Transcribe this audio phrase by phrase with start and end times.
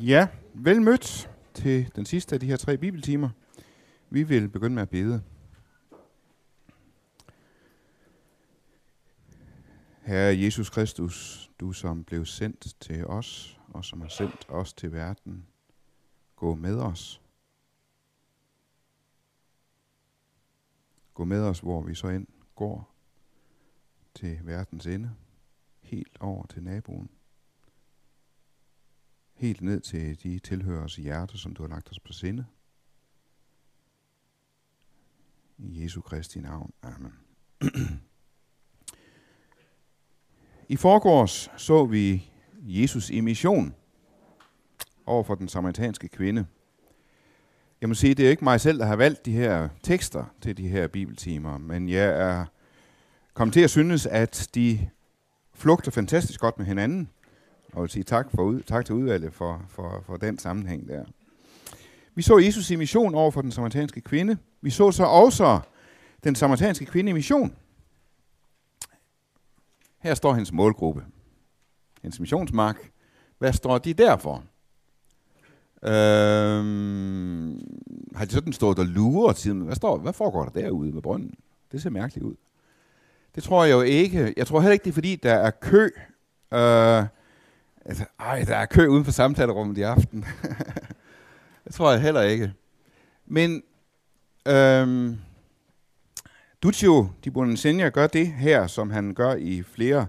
[0.00, 3.30] Ja, vel mødt til den sidste af de her tre bibeltimer.
[4.10, 5.22] Vi vil begynde med at bede.
[10.00, 14.92] Herre Jesus Kristus, du som blev sendt til os, og som har sendt os til
[14.92, 15.46] verden,
[16.36, 17.22] gå med os.
[21.14, 22.94] Gå med os, hvor vi så ind går
[24.14, 25.10] til verdens ende,
[25.80, 27.10] helt over til naboen
[29.42, 32.44] helt ned til de tilhørers hjerte, som du har lagt os på sinde.
[35.58, 36.72] I Jesu Kristi navn.
[36.82, 37.12] Amen.
[40.68, 42.30] I forgårs så vi
[42.62, 43.74] Jesus i mission
[45.06, 46.46] over for den samaritanske kvinde.
[47.80, 50.56] Jeg må sige, det er ikke mig selv, der har valgt de her tekster til
[50.56, 52.46] de her bibeltimer, men jeg er
[53.34, 54.88] kommet til at synes, at de
[55.54, 57.08] flugter fantastisk godt med hinanden–
[57.72, 61.04] og vil sige tak, for ud, tak til udvalget for, for, for den sammenhæng der.
[62.14, 64.36] Vi så Jesus i mission over for den samaritanske kvinde.
[64.60, 65.60] Vi så så også
[66.24, 67.56] den samaritanske kvinde i mission.
[69.98, 71.04] Her står hendes målgruppe.
[72.02, 72.90] Hendes missionsmark.
[73.38, 74.44] Hvad står de derfor?
[75.82, 77.60] Øhm,
[78.14, 79.60] har de sådan stået og lurer siden?
[79.60, 81.34] Hvad, står, hvad foregår der derude med brønden?
[81.72, 82.34] Det ser mærkeligt ud.
[83.34, 84.34] Det tror jeg jo ikke.
[84.36, 85.88] Jeg tror heller ikke, det er fordi, der er kø.
[86.52, 87.04] Øh,
[87.84, 90.24] Altså, ej, der er kø uden for samtalerummet i aften.
[91.64, 92.52] det tror jeg heller ikke.
[93.26, 93.62] Men
[94.48, 95.18] øhm,
[96.62, 100.06] Duccio Di Bonansegna gør det her, som han gør i flere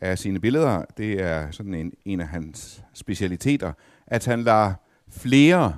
[0.00, 0.84] af sine billeder.
[0.96, 3.72] Det er sådan en, en af hans specialiteter,
[4.06, 4.74] at han lader
[5.08, 5.76] flere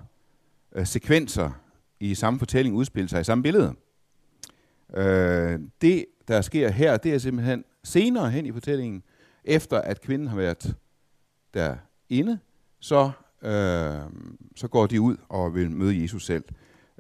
[0.73, 1.50] øh, sekvenser
[2.00, 3.75] i samme fortælling udspille sig i samme billede.
[4.95, 9.03] Øh, det, der sker her, det er simpelthen senere hen i fortællingen,
[9.45, 10.77] efter at kvinden har været
[11.55, 12.39] derinde,
[12.81, 13.11] så,
[13.42, 14.00] øh,
[14.56, 16.44] så går de ud og vil møde Jesus selv.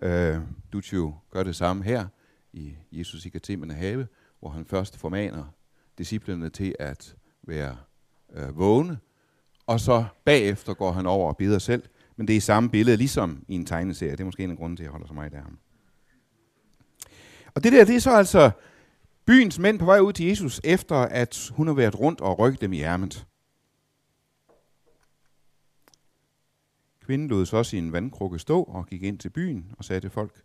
[0.02, 0.36] Øh,
[0.72, 2.06] Duccio gør det samme her
[2.52, 4.06] i Jesus i Katemene have,
[4.40, 5.44] hvor han først formaner
[5.98, 7.76] disciplerne til at være
[8.34, 8.98] øh, vågne,
[9.66, 11.82] og så bagefter går han over og beder selv.
[12.16, 14.12] Men det er i samme billede, ligesom i en tegneserie.
[14.12, 15.42] Det er måske en af grunden til, at jeg holder så meget der.
[17.54, 18.50] Og det der, det er så altså
[19.26, 22.60] byens mænd på vej ud til Jesus, efter at hun har været rundt og rykket
[22.60, 23.26] dem i ærmet.
[27.04, 30.42] Kvinden lod så sin vandkrukke stå og gik ind til byen og sagde til folk,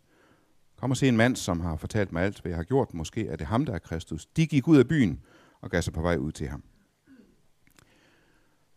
[0.76, 2.94] Kom og se en mand, som har fortalt mig alt, hvad jeg har gjort.
[2.94, 4.26] Måske er det ham, der er Kristus.
[4.26, 5.20] De gik ud af byen
[5.60, 6.64] og gav sig på vej ud til ham.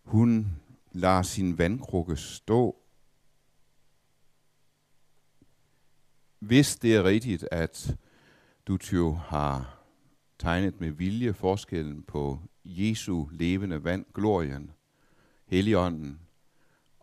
[0.03, 0.47] Hun
[0.91, 2.75] lader sin vandkrukke stå.
[6.39, 7.97] Hvis det er rigtigt, at
[8.67, 9.83] Dutio har
[10.39, 14.71] tegnet med vilje forskellen på Jesu levende vand, glorien,
[15.45, 16.19] Helligånden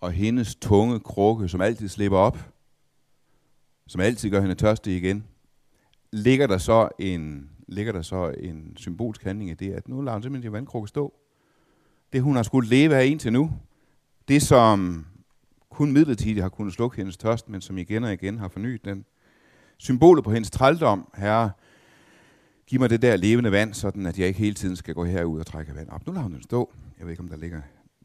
[0.00, 2.38] og hendes tunge krukke, som altid slipper op,
[3.86, 5.24] som altid gør hende tørstig igen,
[6.12, 10.12] ligger der så en, ligger der så en symbolsk handling i det, at nu lader
[10.12, 11.14] hun simpelthen sin vandkrukke stå.
[12.12, 13.50] Det, hun har skulle leve af indtil nu,
[14.28, 15.06] det som
[15.70, 19.04] kun midlertidigt har kunnet slukke hendes tørst, men som igen og igen har fornyet den.
[19.78, 21.50] Symbolet på hendes trældom, herre,
[22.66, 25.40] giv mig det der levende vand, sådan at jeg ikke hele tiden skal gå herud
[25.40, 26.06] og trække vand op.
[26.06, 26.72] Nu lader hun den stå.
[26.98, 27.60] Jeg ved ikke, om der ligger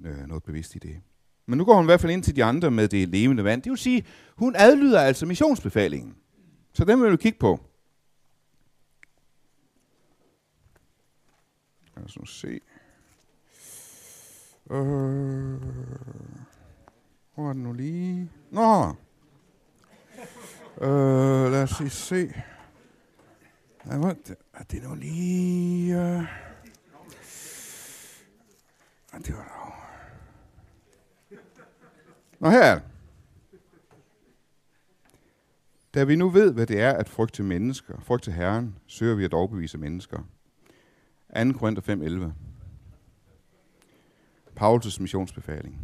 [0.05, 1.01] øh, noget bevidst i det.
[1.45, 3.61] Men nu går hun i hvert fald ind til de andre med det levende vand.
[3.61, 4.05] Det vil sige,
[4.35, 6.15] hun adlyder altså missionsbefalingen.
[6.73, 7.59] Så den vil vi kigge på.
[11.95, 12.59] Lad os nu se.
[14.71, 15.61] Øh,
[17.35, 18.31] hvor er den nu lige?
[18.51, 18.95] Nå!
[20.81, 22.33] Øh, lad os lige se.
[23.85, 25.95] Er det nu lige...
[25.95, 26.23] Øh,
[29.25, 29.62] det var
[32.43, 32.79] Nå her
[35.93, 39.33] Da vi nu ved, hvad det er at frygte mennesker, frygte Herren, søger vi at
[39.33, 40.17] overbevise mennesker.
[41.37, 41.51] 2.
[41.51, 42.31] Korinther 5.11
[44.61, 45.79] Paulus' missionsbefaling.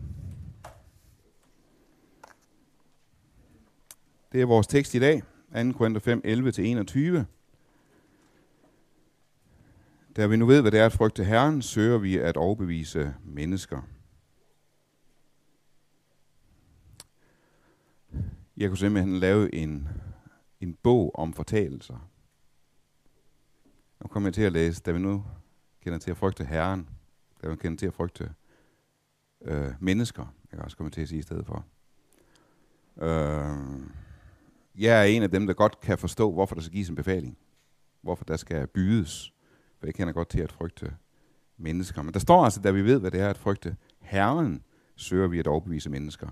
[4.32, 5.24] Det er vores tekst i dag,
[5.56, 5.72] 2.
[5.72, 7.24] Korinther 5, 11-21.
[10.16, 13.82] Da vi nu ved, hvad det er at frygte Herren, søger vi at overbevise mennesker.
[18.60, 19.90] Jeg kunne simpelthen lave en,
[20.60, 22.10] en bog om fortalelser.
[24.02, 25.26] Nu kommer jeg til at læse, da vi nu
[25.84, 26.90] kender til at frygte Herren,
[27.44, 28.34] da vi kender til at frygte
[29.42, 31.66] øh, mennesker, jeg kan også komme til at sige i stedet for.
[33.02, 33.82] Øh,
[34.76, 37.38] jeg er en af dem, der godt kan forstå, hvorfor der skal gives en befaling.
[38.02, 39.34] Hvorfor der skal bydes.
[39.80, 40.96] For jeg kender godt til at frygte
[41.58, 42.02] mennesker.
[42.02, 44.64] Men der står altså, da vi ved, hvad det er at frygte Herren,
[44.96, 46.30] søger vi at overbevise mennesker.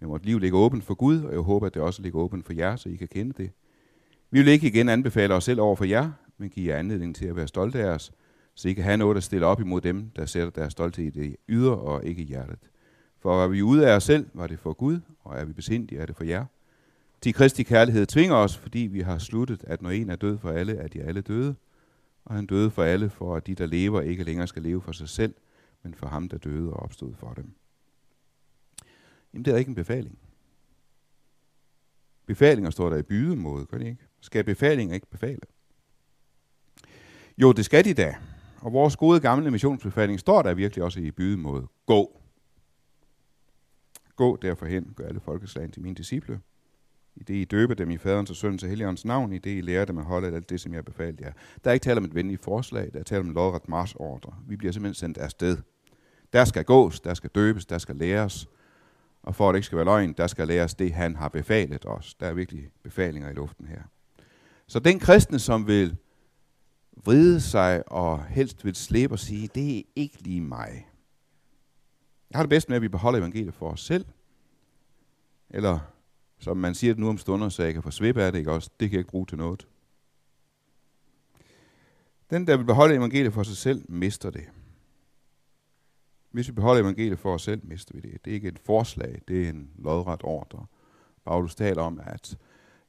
[0.00, 2.46] Men vort liv ligger åbent for Gud, og jeg håber, at det også ligger åbent
[2.46, 3.50] for jer, så I kan kende det.
[4.30, 7.26] Vi vil ikke igen anbefale os selv over for jer, men give jer anledning til
[7.26, 8.12] at være stolte af os,
[8.54, 11.10] så I kan have noget at stille op imod dem, der sætter deres stolthed i
[11.10, 12.58] det ydre og ikke i hjertet.
[13.20, 16.00] For er vi ude af os selv, var det for Gud, og er vi besindige,
[16.00, 16.44] er det for jer.
[17.24, 20.50] De Kristi kærlighed tvinger os, fordi vi har sluttet, at når en er død for
[20.50, 21.54] alle, er de alle døde.
[22.24, 24.92] Og han døde for alle, for at de, der lever, ikke længere skal leve for
[24.92, 25.34] sig selv,
[25.82, 27.54] men for ham, der døde og opstod for dem.
[29.34, 30.18] Jamen, det er ikke en befaling.
[32.26, 34.06] Befalinger står der i bydemåde, gør de ikke?
[34.20, 35.40] Skal befalinger ikke befale?
[37.38, 38.16] Jo, det skal de da.
[38.60, 41.66] Og vores gode gamle missionsbefaling står der virkelig også i bydemåde.
[41.86, 42.20] Gå.
[44.16, 46.40] Gå derfor hen, gør alle folkeslag til mine disciple.
[47.16, 49.60] I det I døber dem i faderens og søndens og heligåndens navn, i det I
[49.60, 51.32] lærer dem at holde alt det, som jeg befalte jer.
[51.64, 54.34] Der er ikke tale om et venligt forslag, der er tale om en lodret marsordre.
[54.46, 55.58] Vi bliver simpelthen sendt afsted.
[56.32, 58.48] Der skal gås, der skal døbes, der skal læres.
[59.24, 61.86] Og for at det ikke skal være løgn, der skal læres det, han har befalet
[61.86, 62.14] os.
[62.14, 63.82] Der er virkelig befalinger i luften her.
[64.66, 65.96] Så den kristne, som vil
[67.04, 70.88] vride sig og helst vil slæbe og sige, det er ikke lige mig.
[72.30, 74.06] Jeg har det bedst med, at vi beholder evangeliet for os selv.
[75.50, 75.78] Eller
[76.38, 78.52] som man siger det nu om stunder, så jeg kan få svip af det, ikke
[78.52, 78.70] også?
[78.80, 79.66] Det kan jeg ikke bruge til noget.
[82.30, 84.44] Den, der vil beholde evangeliet for sig selv, mister det.
[86.34, 88.24] Hvis vi beholder evangeliet for os selv, mister vi det.
[88.24, 90.66] Det er ikke et forslag, det er en lodret ordre.
[91.24, 92.38] Paulus taler om, at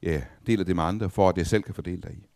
[0.03, 2.27] ja, deler det med andre, for at jeg selv kan fordele dig i.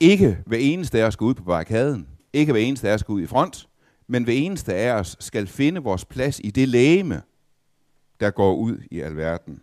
[0.00, 2.08] Ikke hver eneste af os skal ud på barrikaden.
[2.32, 3.68] Ikke hver eneste af os skal ud i front.
[4.06, 7.22] Men hver eneste af os skal finde vores plads i det lægeme,
[8.20, 9.62] der går ud i alverden.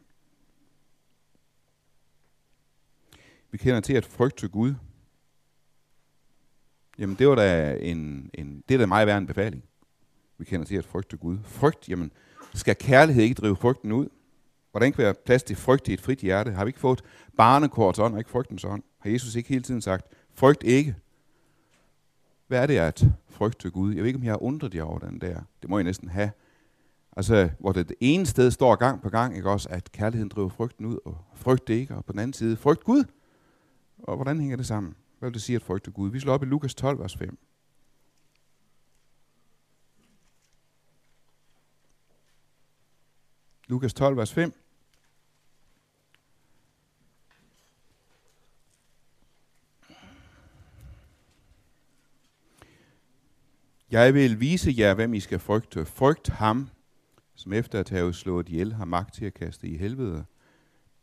[3.52, 4.74] Vi kender til at frygte Gud.
[7.00, 9.64] Jamen det var da en, en det er da meget værre en befaling.
[10.38, 11.38] Vi kender til at frygte Gud.
[11.44, 12.12] Frygt, jamen
[12.54, 14.08] skal kærlighed ikke drive frygten ud?
[14.72, 16.52] Hvordan kan være plads til frygt i et frit hjerte?
[16.52, 17.04] Har vi ikke fået
[17.38, 18.84] barnekorts ånd og ikke frygtens ånd?
[19.00, 20.96] Har Jesus ikke hele tiden sagt, frygt ikke?
[22.48, 23.94] Hvad er det at frygte Gud?
[23.94, 25.42] Jeg ved ikke, om jeg har undret jer over den der.
[25.62, 26.32] Det må jeg næsten have.
[27.18, 30.50] Altså, hvor det, det ene sted står gang på gang, ikke også, at kærligheden driver
[30.50, 33.04] frygten ud, og frygt det ikke, og på den anden side, frygt Gud.
[33.98, 34.96] Og hvordan hænger det sammen?
[35.20, 36.12] Hvad vil det sige at frygte Gud?
[36.12, 37.38] Vi slår op i Lukas 12, vers 5.
[43.68, 44.54] Lukas 12, vers 5.
[53.92, 55.86] Jeg vil vise jer, hvem I skal frygte.
[55.86, 56.70] Frygt ham,
[57.36, 60.26] som efter at have slået ihjel har magt til at kaste i helvede.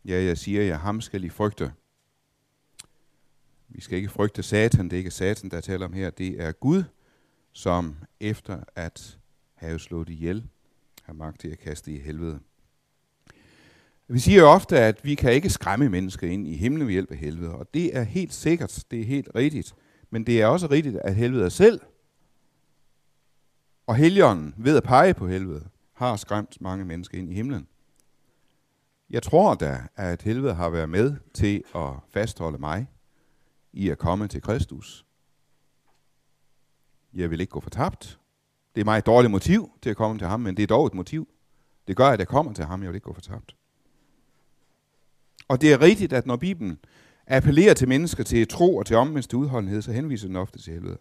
[0.04, 1.72] Ja, jeg siger jer, ham skal I frygte.
[3.74, 6.52] Vi skal ikke frygte Satan, det er ikke Satan, der taler om her, det er
[6.52, 6.84] Gud,
[7.52, 9.18] som efter at
[9.54, 10.44] have slået ihjel
[11.02, 12.40] har magt til at kaste i helvede.
[14.08, 17.10] Vi siger jo ofte, at vi kan ikke skræmme mennesker ind i himlen ved hjælp
[17.10, 19.74] af helvede, og det er helt sikkert, det er helt rigtigt.
[20.10, 21.80] Men det er også rigtigt, at helvede selv
[23.86, 27.66] og helgeren ved at pege på helvede har skræmt mange mennesker ind i himlen.
[29.10, 32.86] Jeg tror da, at helvede har været med til at fastholde mig
[33.72, 35.06] i at komme til Kristus.
[37.14, 38.18] Jeg vil ikke gå fortabt.
[38.74, 40.86] Det er mig et dårligt motiv til at komme til ham, men det er dog
[40.86, 41.28] et motiv.
[41.88, 42.82] Det gør, at jeg kommer til ham.
[42.82, 43.56] Jeg vil ikke gå fortabt.
[45.48, 46.78] Og det er rigtigt, at når Bibelen
[47.26, 50.72] appellerer til mennesker til tro og til omvendt til udholdenhed, så henviser den ofte til
[50.72, 50.98] helvede.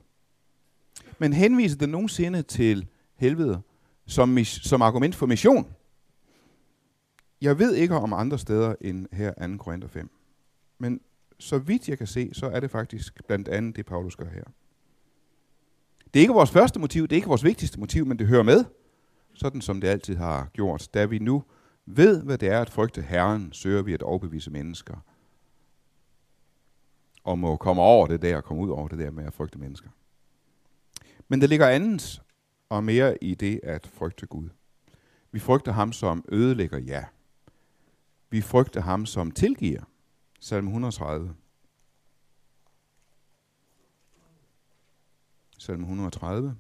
[1.19, 3.61] Men henviser den nogensinde til helvede
[4.05, 5.73] som, som argument for mission?
[7.41, 9.57] Jeg ved ikke om andre steder end her 2.
[9.57, 10.09] Korinther 5.
[10.77, 11.01] Men
[11.41, 14.43] så vidt jeg kan se, så er det faktisk blandt andet det, Paulus gør her.
[16.13, 18.43] Det er ikke vores første motiv, det er ikke vores vigtigste motiv, men det hører
[18.43, 18.65] med,
[19.33, 20.89] sådan som det altid har gjort.
[20.93, 21.43] Da vi nu
[21.85, 25.05] ved, hvad det er at frygte Herren, søger vi at overbevise mennesker.
[27.23, 29.59] Og må komme over det der, og komme ud over det der med at frygte
[29.59, 29.89] mennesker.
[31.27, 32.21] Men der ligger andet
[32.69, 34.49] og mere i det at frygte Gud.
[35.31, 37.03] Vi frygter ham, som ødelægger ja.
[38.29, 39.83] Vi frygter ham, som tilgiver.
[40.43, 41.35] Salme 130.
[45.57, 46.55] Salme 130.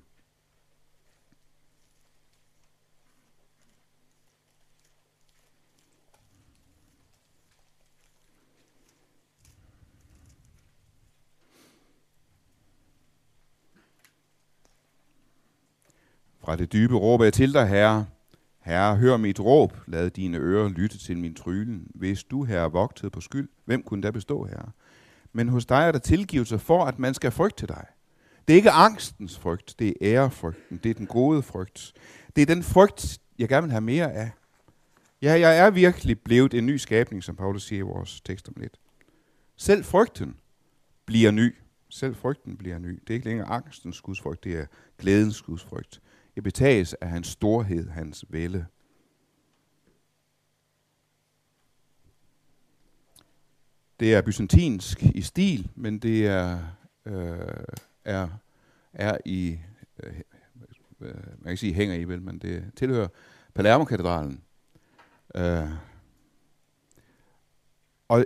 [16.39, 18.07] Fra det dybe råber jeg til dig, Herre.
[18.61, 21.87] Herre, hør mit råb, lad dine ører lytte til min trylen.
[21.95, 24.71] Hvis du, Herre, vogtede på skyld, hvem kunne da bestå, Herre?
[25.33, 27.85] Men hos dig er der tilgivelse for, at man skal frygte dig.
[28.47, 31.93] Det er ikke angstens frygt, det er ærefrygten, det er den gode frygt.
[32.35, 34.31] Det er den frygt, jeg gerne vil have mere af.
[35.21, 38.53] Ja, jeg er virkelig blevet en ny skabning, som Paulus siger i vores tekst om
[38.57, 38.77] lidt.
[39.57, 40.35] Selv frygten
[41.05, 41.55] bliver ny.
[41.89, 42.99] Selv frygten bliver ny.
[43.01, 44.65] Det er ikke længere angstens gudsfrygt, det er
[44.97, 46.01] glædens gudsfrygt.
[46.35, 48.65] Jeg betages af hans storhed, hans vælde.
[53.99, 56.59] Det er byzantinsk i stil, men det er,
[57.05, 57.63] øh,
[58.05, 58.27] er,
[58.93, 59.59] er i,
[60.03, 60.19] øh,
[61.01, 63.07] øh man kan sige hænger i vel, men det tilhører
[63.53, 64.41] Palermo-katedralen.
[65.35, 65.69] Øh,
[68.07, 68.25] og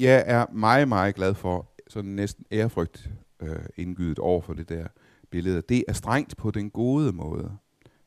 [0.00, 4.86] jeg er meget, meget glad for sådan næsten ærefrygt øh, indgydet over for det der
[5.32, 5.62] billede.
[5.68, 7.52] Det er strengt på den gode måde.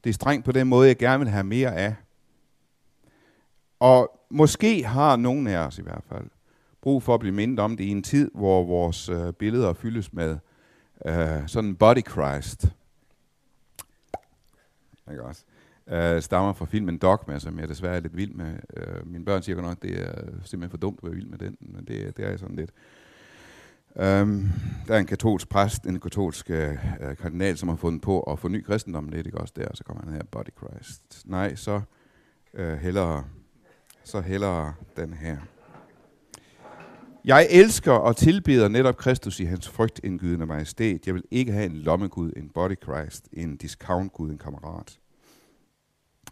[0.03, 1.95] Det er strengt på den måde, jeg gerne vil have mere af.
[3.79, 6.25] Og måske har nogen af os i hvert fald
[6.81, 10.13] brug for at blive mindet om det i en tid, hvor vores øh, billeder fyldes
[10.13, 10.37] med
[11.05, 12.65] øh, sådan body Christ.
[15.11, 15.43] Ikke også?
[15.87, 18.55] Øh, stammer fra filmen Dogma, som jeg desværre er lidt vild med.
[18.77, 20.13] Øh, mine børn siger nok, det er
[20.43, 22.71] simpelthen for dumt at være vild med den, men det, det er jeg sådan lidt.
[23.99, 24.49] Um,
[24.87, 28.63] der er en katolsk præst, en katolsk uh, kardinal, som har fundet på at forny
[28.63, 31.21] kristendommen lidt, ikke også der, og så kommer han her, Body Christ.
[31.25, 31.81] Nej, så
[32.53, 33.23] uh, hellere,
[34.03, 35.37] så hellere den her.
[37.25, 41.05] Jeg elsker og tilbeder netop Kristus i hans frygtindgydende majestæt.
[41.05, 44.99] Jeg vil ikke have en lommegud, en body Christ, en discountgud, en kammerat.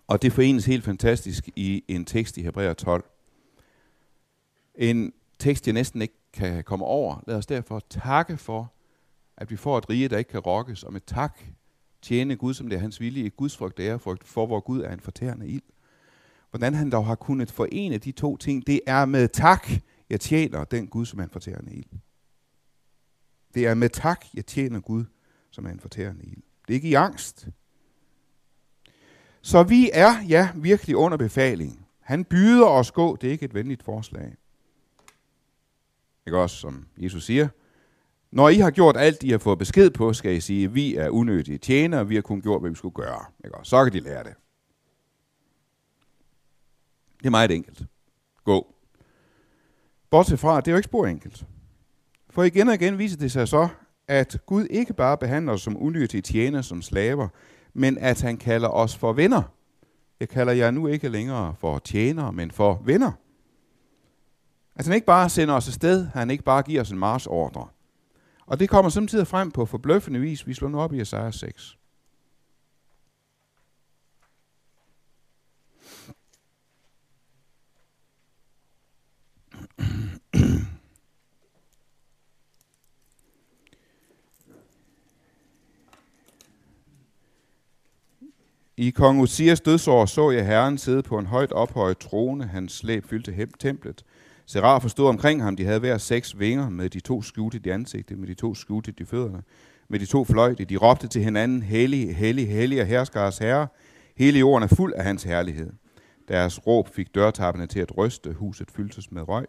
[0.07, 3.03] Og det forenes helt fantastisk i en tekst i Hebræer 12.
[4.75, 7.23] En tekst, jeg næsten ikke kan komme over.
[7.27, 8.73] Lad os derfor takke for,
[9.37, 11.39] at vi får et rige, der ikke kan rokkes, og med tak
[12.01, 14.81] tjene Gud, som det er hans vilje, i Guds frygt og ærefrygt, for hvor Gud
[14.81, 15.61] er en fortærende ild.
[16.49, 19.67] Hvordan han dog har kunnet forene de to ting, det er med tak,
[20.09, 21.99] jeg tjener den Gud, som er en fortærende ild.
[23.53, 25.05] Det er med tak, jeg tjener Gud,
[25.51, 26.43] som er en fortærende ild.
[26.67, 27.47] Det er ikke i angst.
[29.41, 31.87] Så vi er, ja, virkelig under befaling.
[31.99, 34.35] Han byder os gå, det er ikke et venligt forslag.
[36.27, 37.47] Ikke også, som Jesus siger,
[38.31, 40.95] når I har gjort alt, I har fået besked på, skal I sige, at vi
[40.95, 43.25] er unødige tjenere, vi har kun gjort, hvad vi skulle gøre.
[43.45, 43.69] Ikke også?
[43.69, 44.33] Så kan de lære det.
[47.17, 47.83] Det er meget enkelt.
[48.43, 48.75] Gå.
[50.09, 51.45] Bortset fra, det er jo ikke spor enkelt.
[52.29, 53.67] For igen og igen viser det sig så,
[54.07, 57.27] at Gud ikke bare behandler os som unyttige tjenere, som slaver,
[57.73, 59.43] men at han kalder os for venner.
[60.19, 63.11] Jeg kalder jer nu ikke længere for tjenere, men for venner.
[64.75, 67.67] At han ikke bare sender os afsted, han ikke bare giver os en marsordre.
[68.45, 70.47] Og det kommer samtidig frem på forbløffende vis.
[70.47, 71.77] Vi slår nu op i Isaiah 6.
[88.77, 92.47] I kong Uzias dødsår så jeg Herren sidde på en højt ophøjet trone.
[92.47, 94.03] Hans slæb fyldte templet.
[94.45, 95.55] Serafer stod omkring ham.
[95.55, 98.93] De havde hver seks vinger med de to skjulte i ansigtet, med de to skjulte
[98.97, 99.43] i fødderne,
[99.89, 100.65] med de to fløjte.
[100.65, 103.67] De råbte til hinanden, hellig, hellig, hellig og herskars herre.
[104.17, 105.69] Hele jorden er fuld af hans herlighed.
[106.27, 108.33] Deres råb fik dørtappene til at ryste.
[108.33, 109.45] Huset fyldtes med røg.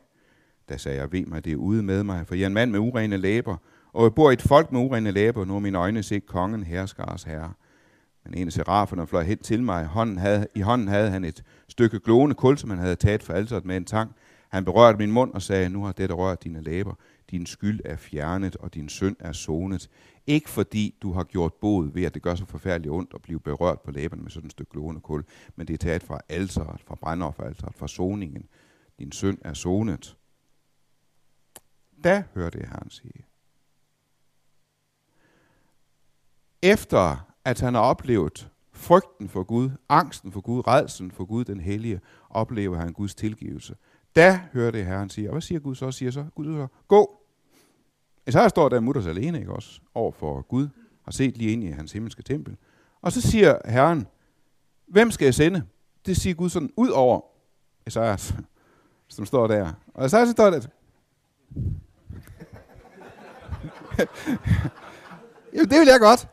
[0.68, 2.70] Da sagde jeg, ved mig, det er ude med mig, for jeg er en mand
[2.70, 3.56] med urene læber,
[3.92, 6.62] og jeg bor i et folk med urene læber, nu er mine øjne set kongen,
[6.62, 7.52] herskars herre.
[8.24, 9.84] Men en af seraferne fløj hen til mig.
[9.84, 13.32] Hånden havde, I hånden havde han et stykke glående kul, som han havde taget for
[13.32, 14.14] alteret med en tang.
[14.54, 16.94] Han berørte min mund og sagde, nu har dette rørt dine læber.
[17.30, 19.90] Din skyld er fjernet, og din synd er sonet.
[20.26, 23.40] Ikke fordi du har gjort bod ved, at det gør så forfærdeligt ondt at blive
[23.40, 25.24] berørt på læberne med sådan et stykke glående kul,
[25.56, 28.48] men det er taget fra alteret, fra brændofferalteret, fra soningen.
[28.98, 30.16] Din synd er sonet.
[32.04, 33.26] Da hørte jeg Herren sige.
[36.62, 41.60] Efter at han har oplevet frygten for Gud, angsten for Gud, redselen for Gud, den
[41.60, 43.76] hellige, oplever han Guds tilgivelse.
[44.16, 45.90] Da hørte jeg Herren sige, og hvad siger Gud så?
[45.90, 47.20] Siger så Gud så, gå.
[48.28, 50.68] Så her står der mutters alene, ikke også, over for Gud,
[51.02, 52.56] har set lige ind i hans himmelske tempel.
[53.02, 54.06] Og så siger Herren,
[54.86, 55.62] hvem skal jeg sende?
[56.06, 57.20] Det siger Gud sådan ud over
[57.86, 58.34] Esajas,
[59.08, 59.72] som står der.
[59.94, 60.60] Og Esajas står der,
[65.54, 66.28] Jamen, det vil jeg godt.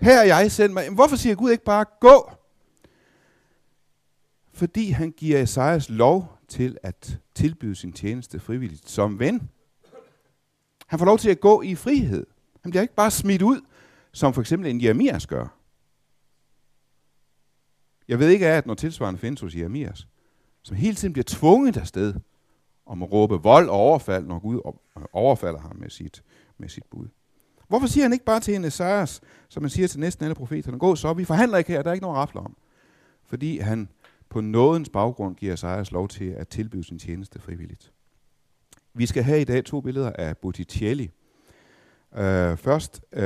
[0.00, 0.90] Her er jeg sendt mig.
[0.90, 2.30] Hvorfor siger Gud ikke bare gå?
[4.52, 9.50] Fordi han giver Esajas lov til at tilbyde sin tjeneste frivilligt som ven.
[10.86, 12.26] Han får lov til at gå i frihed.
[12.62, 13.60] Han bliver ikke bare smidt ud,
[14.12, 15.58] som for eksempel en Jeremias gør.
[18.08, 20.08] Jeg ved ikke af, at når tilsvarende findes hos Jeremias,
[20.62, 22.14] som hele tiden bliver tvunget afsted
[22.86, 24.60] om at råbe vold og overfald, når Gud
[24.96, 26.22] øh, overfalder ham med sit,
[26.58, 27.06] med sit bud.
[27.68, 30.78] Hvorfor siger han ikke bare til en Esajas, som man siger til næsten alle profeterne,
[30.78, 32.56] gå så, vi forhandler ikke her, der er ikke nogen rafler om.
[33.24, 33.88] Fordi han
[34.32, 37.92] på nådens baggrund giver Esajas lov til at tilbyde sin tjeneste frivilligt.
[38.94, 41.10] Vi skal have i dag to billeder af Botticelli.
[42.12, 42.18] Uh,
[42.56, 43.20] først uh,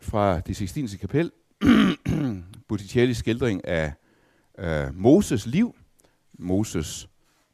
[0.00, 1.32] fra det Sixtinske kapel,
[2.68, 3.92] Botticellis skildring af
[4.62, 5.74] uh, Moses liv.
[6.32, 7.08] Moses,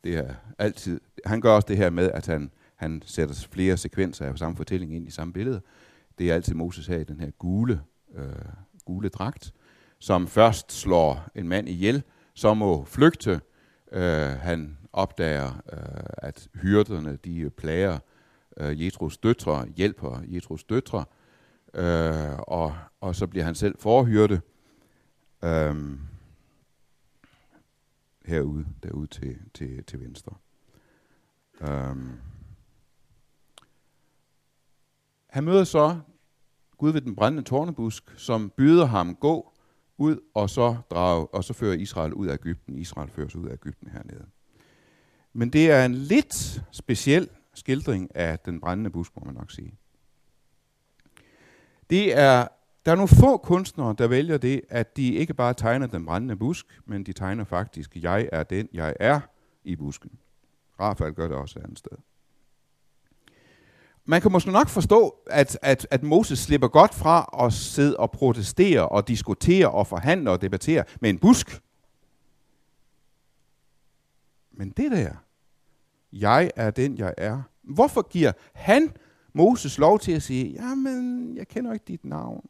[0.05, 4.27] det er altid, han gør også det her med, at han, han sætter flere sekvenser
[4.27, 5.61] af samme fortælling ind i samme billede.
[6.19, 8.25] Det er altid Moses her i den her gule, uh,
[8.85, 9.53] gule dragt,
[10.01, 12.03] som først slår en mand ihjel,
[12.35, 13.41] så må flygte.
[13.93, 17.99] Øh, han opdager, øh, at hyrderne de plager
[18.57, 21.05] øh, Jetros døtre, hjælper Jetros døtre,
[21.75, 24.41] øh, og, og så bliver han selv forhyrte
[25.45, 25.99] øh,
[28.25, 30.33] herude, derude til, til, til venstre.
[31.61, 31.97] Øh,
[35.27, 36.01] han møder så
[36.79, 39.50] Gud ved den brændende tornebusk, som byder ham gå
[40.01, 42.79] ud og så drage, og så fører Israel ud af Ægypten.
[42.79, 44.27] Israel føres ud af Ægypten hernede.
[45.33, 49.75] Men det er en lidt speciel skildring af den brændende busk, må man nok sige.
[51.91, 52.49] Det er,
[52.87, 56.37] der er nogle få kunstnere, der vælger det, at de ikke bare tegner den brændende
[56.37, 59.21] busk, men de tegner faktisk, jeg er den, jeg er
[59.65, 60.11] i busken.
[60.81, 61.97] Rafael gør det også et andet sted.
[64.05, 68.11] Man kan måske nok forstå, at, at, at Moses slipper godt fra at sidde og
[68.11, 71.63] protestere og diskutere og forhandle og debattere med en busk.
[74.53, 75.13] Men det der,
[76.13, 77.43] jeg er den, jeg er.
[77.63, 78.93] Hvorfor giver han
[79.33, 82.47] Moses lov til at sige, jamen, jeg kender ikke dit navn.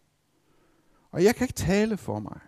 [1.12, 2.40] Og jeg kan ikke tale for mig.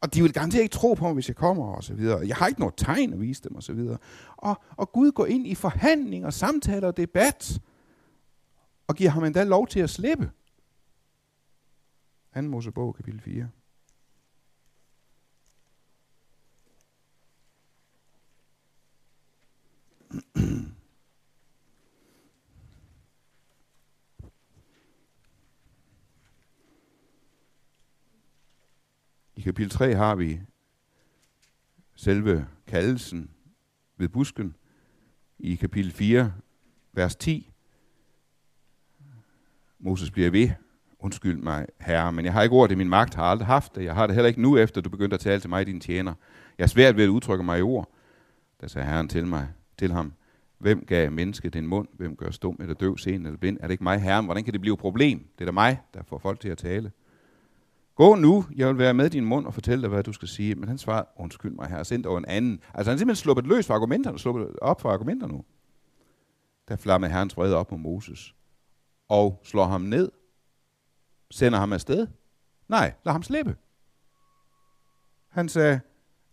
[0.00, 2.26] Og de vil garanteret ikke tro på mig, hvis jeg kommer, og så videre.
[2.26, 3.98] Jeg har ikke noget tegn at vise dem, og så videre.
[4.36, 7.60] Og, og Gud går ind i forhandling og samtaler og debat,
[8.86, 10.30] og giver ham endda lov til at slippe.
[12.34, 12.42] 2.
[12.42, 13.48] Mosebog, kapitel 4.
[29.36, 30.40] I kapitel 3 har vi
[31.94, 33.30] selve kaldelsen
[33.96, 34.56] ved busken.
[35.38, 36.32] I kapitel 4,
[36.92, 37.51] vers 10,
[39.82, 40.50] Moses bliver ved.
[40.98, 43.84] Undskyld mig, herre, men jeg har ikke ordet i min magt, har aldrig haft det.
[43.84, 46.14] Jeg har det heller ikke nu, efter du begyndte at tale til mig, din tjener.
[46.58, 47.88] Jeg er svært ved at udtrykke mig i ord.
[48.60, 50.12] Da sagde Herren til mig, til ham,
[50.58, 51.88] hvem gav mennesket din mund?
[51.92, 53.58] Hvem gør stum eller døv, sen eller blind?
[53.60, 54.24] Er det ikke mig, Herren?
[54.24, 55.18] Hvordan kan det blive et problem?
[55.18, 56.92] Det er da mig, der får folk til at tale.
[57.94, 60.54] Gå nu, jeg vil være med din mund og fortælle dig, hvad du skal sige.
[60.54, 62.60] Men han svarede, undskyld mig, herre, send over en anden.
[62.74, 65.44] Altså han simpelthen sluppet løs fra argumenterne, sluppet op for argumenterne nu.
[66.68, 68.34] Der flammede herrens vrede op på Moses
[69.12, 70.12] og slår ham ned,
[71.30, 72.06] sender ham afsted.
[72.68, 73.56] Nej, lad ham slippe.
[75.28, 75.80] Han sagde,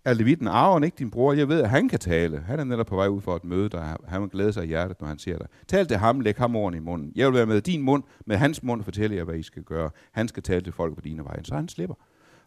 [0.06, 1.34] er Levitten Aron ikke din bror?
[1.34, 2.40] Jeg ved, at han kan tale.
[2.40, 4.68] Han er netop på vej ud for et møde, der han vil glæde sig i
[4.68, 5.48] hjertet, når han ser dig.
[5.68, 7.12] Tal til ham, læg ham ordene i munden.
[7.16, 9.90] Jeg vil være med din mund, med hans mund fortælle jer, hvad I skal gøre.
[10.12, 11.44] Han skal tale til folk på dine veje.
[11.44, 11.96] Så han slipper,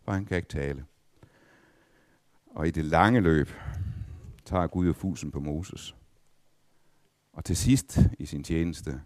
[0.05, 0.85] for han kan ikke tale.
[2.47, 3.51] Og i det lange løb
[4.45, 5.97] tager Gud jo fusen på Moses.
[7.33, 9.01] Og til sidst i sin tjeneste,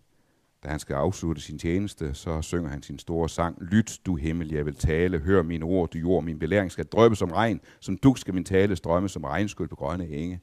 [0.64, 4.52] da han skal afslutte sin tjeneste, så synger han sin store sang, Lyt, du himmel,
[4.52, 7.96] jeg vil tale, hør mine ord, du jord, min belæring skal drøbe som regn, som
[7.96, 10.40] duk skal min tale strømme som regnskyld på grønne enge.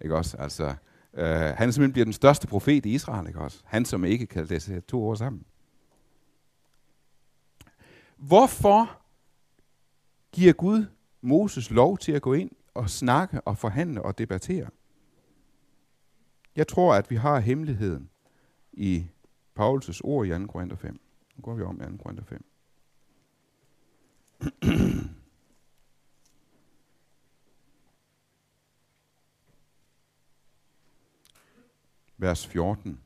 [0.00, 0.36] Ikke også?
[0.36, 0.74] Altså,
[1.14, 3.60] øh, han simpelthen bliver den største profet i Israel, ikke også?
[3.64, 5.44] Han, som ikke kan læse to år sammen.
[8.16, 8.90] Hvorfor
[10.32, 10.86] giver Gud
[11.20, 14.68] Moses lov til at gå ind og snakke og forhandle og debattere?
[16.56, 18.10] Jeg tror, at vi har hemmeligheden
[18.72, 19.06] i
[19.56, 20.46] Paulus' ord i 2.
[20.46, 21.00] Korinther 5.
[21.36, 21.96] Nu går vi om i 2.
[21.96, 22.44] Korinther 5.
[32.18, 33.00] vers 14.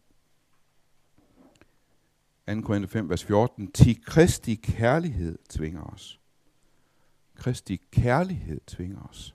[2.46, 2.60] 2.
[2.60, 3.72] Korinther 5, vers 14.
[3.72, 6.20] Til Kristi kærlighed tvinger os.
[7.34, 9.34] Kristi kærlighed tvinger os.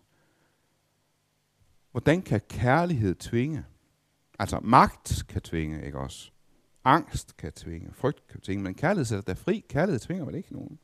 [1.91, 3.65] Hvordan kan kærlighed tvinge?
[4.39, 6.31] Altså magt kan tvinge, ikke også?
[6.85, 9.65] Angst kan tvinge, frygt kan tvinge, men kærlighed sætter der fri.
[9.69, 10.79] Kærlighed tvinger vel ikke nogen.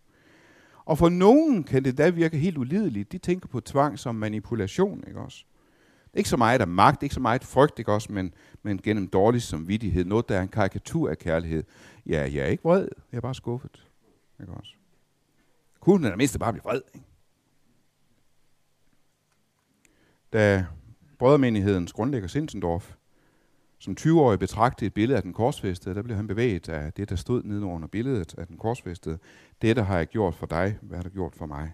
[0.85, 3.11] Og for nogen kan det da virke helt ulideligt.
[3.11, 5.45] De tænker på tvang som manipulation, ikke også?
[6.13, 8.33] Ikke så meget af magt, ikke så meget frygt, ikke også, men,
[8.63, 10.05] men gennem dårlig samvittighed.
[10.05, 11.63] Noget, der er en karikatur af kærlighed.
[12.05, 13.87] Ja, jeg er ikke vred, jeg er bare skuffet.
[14.41, 14.73] Ikke også?
[15.79, 17.05] Kunne den mindste bare blive vred, ikke?
[20.33, 20.65] Da
[21.19, 22.95] brødremenighedens grundlægger Sinsendorf
[23.81, 27.15] som 20-årig betragtede et billede af den korsfæstede, der blev han bevæget af det, der
[27.15, 29.17] stod nedenunder billedet af den korsfæstede.
[29.61, 31.73] Dette har jeg gjort for dig, hvad har du gjort for mig?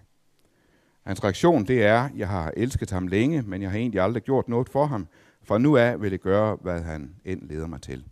[1.02, 4.48] Hans reaktion det er, jeg har elsket ham længe, men jeg har egentlig aldrig gjort
[4.48, 5.08] noget for ham.
[5.42, 8.04] For nu af vil det gøre, hvad han end leder mig til.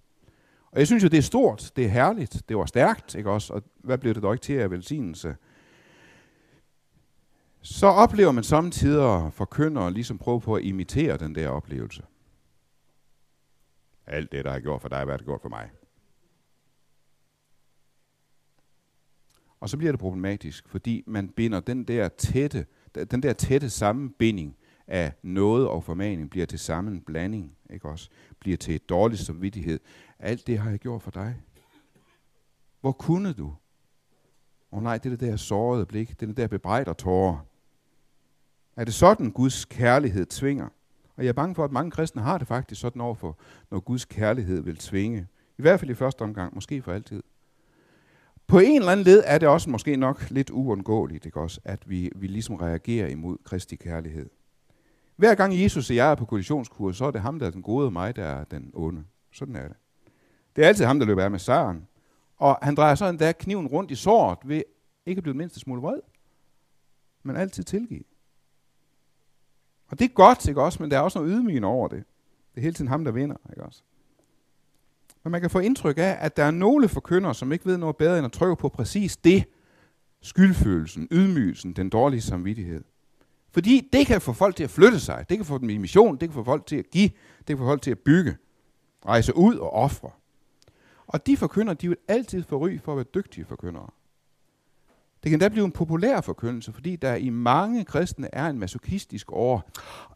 [0.71, 3.53] Og jeg synes jo, det er stort, det er herligt, det var stærkt, ikke også?
[3.53, 5.37] Og hvad blev det dog ikke til af velsignelse?
[7.63, 12.03] Så oplever man samtidig forkyndere ligesom prøve på at imitere den der oplevelse.
[14.07, 15.71] Alt det, der har gjort for dig, hvad det gjort for mig?
[19.61, 22.67] Og så bliver det problematisk, fordi man binder den der tætte,
[23.11, 28.11] den der tætte sammenbinding af noget og formaning bliver til sammen blanding, ikke også?
[28.41, 29.81] Bliver til et dårligt samvittighed.
[30.19, 31.43] Alt det har jeg gjort for dig.
[32.81, 33.47] Hvor kunne du?
[34.73, 37.47] Åh oh nej, det er det der sårede blik, det er det der bebrejder tårer.
[38.77, 40.69] Er det sådan, Guds kærlighed tvinger?
[41.17, 43.39] Og jeg er bange for, at mange kristne har det faktisk sådan overfor,
[43.71, 45.27] når Guds kærlighed vil tvinge.
[45.59, 47.23] I hvert fald i første omgang, måske for altid.
[48.47, 51.91] På en eller anden led er det også måske nok lidt uundgåeligt, ikke også, at
[51.91, 54.31] vi, vi ligesom reagerer imod Kristi kærlighed.
[55.17, 57.63] Hver gang Jesus og jeg er på kollisionskurs, så er det ham, der er den
[57.63, 59.05] gode, og mig, der er den onde.
[59.33, 59.77] Sådan er det.
[60.57, 61.89] Det er altid ham, der løber af med sejren.
[62.37, 64.63] Og han drejer så endda kniven rundt i såret ved
[65.07, 66.01] ikke at blive mindste smule vred,
[67.23, 68.05] men altid tilgive.
[69.89, 70.83] Og det er godt, ikke også?
[70.83, 72.05] Men der er også noget ydmygende over det.
[72.55, 73.83] Det er hele tiden ham, der vinder, ikke også?
[75.25, 77.97] Men man kan få indtryk af, at der er nogle forkyndere, som ikke ved noget
[77.97, 79.45] bedre end at trykke på præcis det.
[80.23, 82.85] Skyldfølelsen, ydmygelsen, den dårlige samvittighed.
[83.51, 85.27] Fordi det kan få folk til at flytte sig.
[85.29, 86.17] Det kan få dem i mission.
[86.17, 87.09] Det kan få folk til at give.
[87.39, 88.37] Det kan få folk til at bygge.
[89.07, 90.11] Rejse ud og ofre.
[91.07, 93.91] Og de forkyndere, de vil altid få ry for at være dygtige forkyndere.
[95.27, 99.33] Det kan da blive en populær forkyndelse, fordi der i mange kristne er en masochistisk
[99.33, 99.61] over,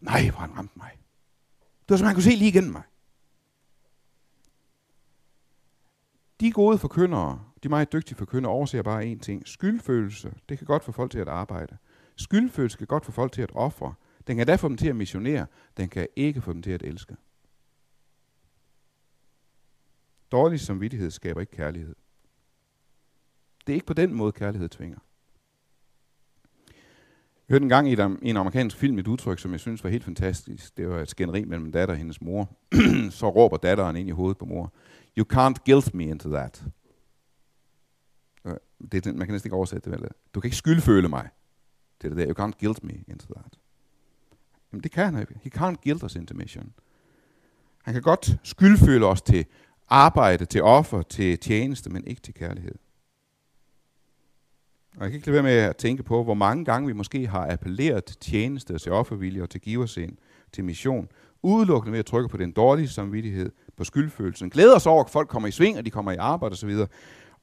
[0.00, 0.90] nej, hvor han ramte mig.
[1.60, 2.82] Det var som han kunne se lige igennem mig.
[6.40, 9.48] De gode forkyndere, de meget dygtige forkyndere, overser bare én ting.
[9.48, 11.76] Skyldfølelse, det kan godt få folk til at arbejde.
[12.16, 13.94] Skyldfølelse kan godt få folk til at ofre.
[14.26, 15.46] Den kan da få dem til at missionere.
[15.76, 17.16] Den kan ikke få dem til at elske.
[20.32, 21.94] Dårlig samvittighed skaber ikke kærlighed.
[23.66, 24.98] Det er ikke på den måde, kærlighed tvinger.
[27.48, 30.04] Jeg hørte en gang i en amerikansk film et udtryk, som jeg synes var helt
[30.04, 30.76] fantastisk.
[30.76, 32.56] Det var et skænderi mellem datter og hendes mor.
[33.10, 34.72] så råber datteren ind i hovedet på mor.
[35.18, 36.64] You can't guilt me into that.
[38.92, 40.08] Det, man kan næsten ikke oversætte det vel.
[40.34, 41.28] Du kan ikke skyldføle mig
[42.00, 42.26] til det der.
[42.26, 43.58] You can't guilt me into that.
[44.72, 45.34] Jamen det kan han ikke.
[45.42, 46.72] He can't guilt us into mission.
[47.82, 49.46] Han kan godt skyldføle os til
[49.88, 52.74] arbejde, til offer, til tjeneste, men ikke til kærlighed.
[54.96, 57.26] Og jeg kan ikke lade være med at tænke på, hvor mange gange vi måske
[57.26, 60.16] har appelleret tjeneste til offervilje og til giversind,
[60.52, 61.08] til mission,
[61.42, 65.28] udelukkende ved at trykke på den dårlige samvittighed, på skyldfølelsen, glæder os over, at folk
[65.28, 66.76] kommer i sving, og de kommer i arbejde osv.,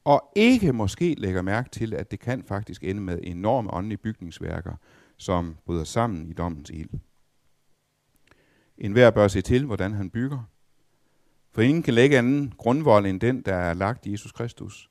[0.04, 4.72] og ikke måske lægger mærke til, at det kan faktisk ende med enorme åndelige bygningsværker,
[5.16, 6.90] som bryder sammen i dommens ild.
[8.78, 10.48] En hver bør se til, hvordan han bygger.
[11.52, 14.90] For ingen kan lægge anden grundvold end den, der er lagt i Jesus Kristus.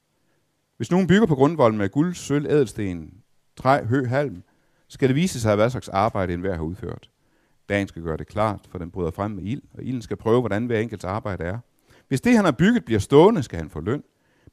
[0.78, 3.14] Hvis nogen bygger på grundvold med guld, sølv, ædelsten,
[3.56, 4.44] træ, hø, halm,
[4.88, 7.10] skal det vise sig, hvad slags arbejde enhver har udført.
[7.70, 10.40] Dagen skal gøre det klart, for den bryder frem med ild, og ilden skal prøve,
[10.40, 11.60] hvordan hver enkelt arbejde er.
[12.08, 14.04] Hvis det, han har bygget, bliver stående, skal han få løn.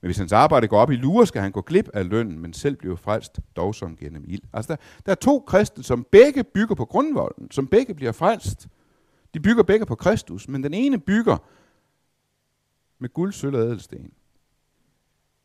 [0.01, 2.53] Men hvis hans arbejde går op i lurer, skal han gå glip af lønnen, men
[2.53, 4.43] selv bliver frelst, dog som gennem ild.
[4.53, 8.69] Altså, der, der er to kristne, som begge bygger på grundvolden, som begge bliver frelst.
[9.35, 11.37] De bygger begge på Kristus, men den ene bygger
[12.99, 14.13] med guld, sølv og ædelsten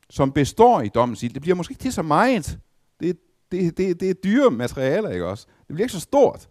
[0.10, 1.34] som består i dommens ild.
[1.34, 2.60] Det bliver måske ikke til så meget.
[3.00, 3.17] Det,
[3.52, 5.48] det, det, det er dyre materialer, ikke også?
[5.67, 6.50] Det bliver ikke så stort.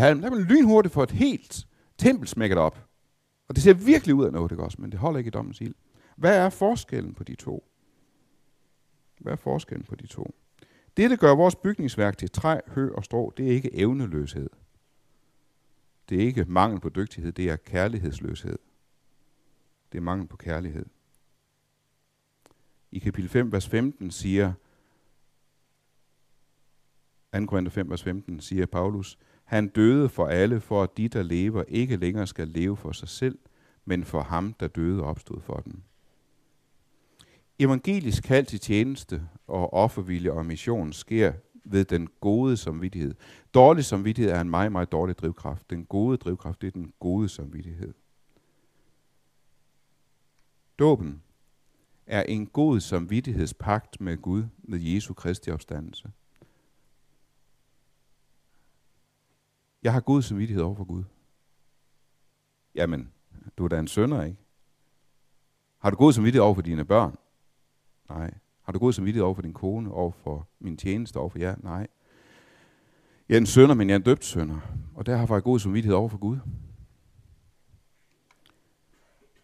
[0.00, 1.66] halm, der kan man lynhurtigt få et helt
[1.98, 2.86] tempel smækket op.
[3.48, 4.80] Og det ser virkelig ud af noget, ikke også?
[4.80, 5.74] Men det holder ikke i dommens ild.
[6.16, 7.64] Hvad er forskellen på de to?
[9.20, 10.34] Hvad er forskellen på de to?
[10.96, 14.50] Det, der gør vores bygningsværk til træ, hø og strå, det er ikke evneløshed.
[16.08, 18.58] Det er ikke mangel på dygtighed, det er kærlighedsløshed.
[19.92, 20.86] Det er mangel på kærlighed
[22.92, 24.52] i kapitel 5, vers 15 siger,
[27.34, 27.46] 2.
[27.46, 31.64] Korinther 5, vers 15 siger Paulus, han døde for alle, for at de, der lever,
[31.68, 33.38] ikke længere skal leve for sig selv,
[33.84, 35.82] men for ham, der døde og opstod for dem.
[37.58, 41.32] Evangelisk kald til tjeneste og offervilje og mission sker
[41.64, 43.14] ved den gode samvittighed.
[43.54, 45.70] Dårlig samvittighed er en meget, meget dårlig drivkraft.
[45.70, 47.94] Den gode drivkraft, det er den gode samvittighed.
[50.78, 51.22] Dåben
[52.10, 56.10] er en god samvittighedspagt med Gud med Jesu Kristi opstandelse.
[59.82, 61.04] Jeg har god samvittighed over for Gud.
[62.74, 63.12] Jamen,
[63.58, 64.38] du er da en sønder, ikke?
[65.78, 67.16] Har du god samvittighed over for dine børn?
[68.08, 68.34] Nej.
[68.62, 71.56] Har du god samvittighed over for din kone, over for min tjeneste, over for jer?
[71.58, 71.86] Nej.
[73.28, 74.60] Jeg er en sønder, men jeg er en døbt sønder.
[74.94, 76.38] Og der har jeg god samvittighed over for Gud.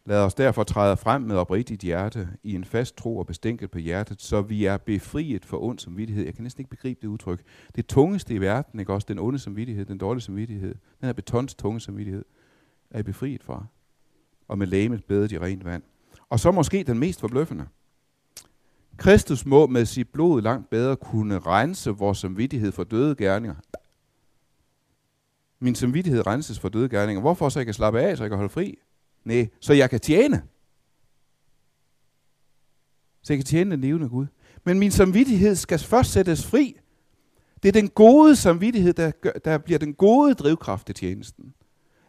[0.09, 3.79] Lad os derfor træde frem med oprigtigt hjerte, i en fast tro og bestænket på
[3.79, 6.25] hjertet, så vi er befriet for ond samvittighed.
[6.25, 7.43] Jeg kan næsten ikke begribe det udtryk.
[7.77, 9.07] Det tungeste i verden, ikke også?
[9.09, 12.25] Den onde samvittighed, den dårlige samvittighed, den her betons tunge samvittighed,
[12.91, 13.67] er I befriet fra.
[14.49, 15.83] Og med lægemet bedet i rent vand.
[16.31, 17.67] Og så måske den mest forbløffende.
[18.97, 23.55] Kristus må med sit blod langt bedre kunne rense vores samvittighed for døde gerninger.
[25.61, 27.21] Min samvittighed renses for døde gerninger.
[27.21, 27.49] Hvorfor?
[27.49, 28.79] Så jeg kan slappe af, så jeg kan holde fri.
[29.27, 30.43] Nej, så jeg kan tjene.
[33.23, 34.27] Så jeg kan tjene den levende Gud.
[34.65, 36.77] Men min samvittighed skal først sættes fri.
[37.63, 41.55] Det er den gode samvittighed, der, gør, der bliver den gode drivkraft i tjenesten.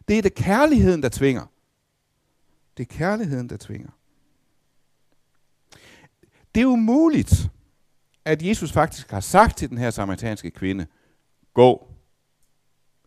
[0.08, 1.46] Det er det kærligheden, der tvinger.
[2.78, 3.90] Det er kærligheden, der tvinger.
[6.56, 7.50] Det er umuligt,
[8.26, 10.86] at Jesus faktisk har sagt til den her samaritanske kvinde,
[11.54, 11.88] gå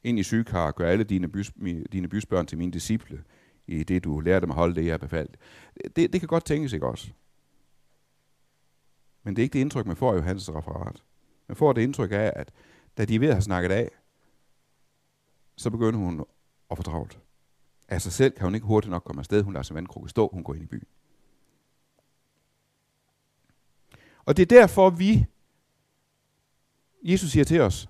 [0.04, 1.52] ind i sygekar og gør alle dine, bys,
[1.92, 3.24] dine bysbørn til mine disciple
[3.70, 5.36] i det, du lærer dem at holde det, jeg har befalt.
[5.96, 7.10] Det, det kan godt tænkes, ikke også?
[9.22, 11.02] Men det er ikke det indtryk, man får i Johannes referat.
[11.48, 12.52] Man får det indtryk af, at
[12.98, 13.90] da de er ved at have snakket af,
[15.56, 16.24] så begynder hun
[16.70, 17.18] at få travlt.
[17.88, 19.42] Af sig selv kan hun ikke hurtigt nok komme afsted.
[19.42, 20.86] Hun lader sin vandkrukke stå, hun går ind i byen.
[24.24, 25.26] Og det er derfor, vi,
[27.02, 27.88] Jesus siger til os,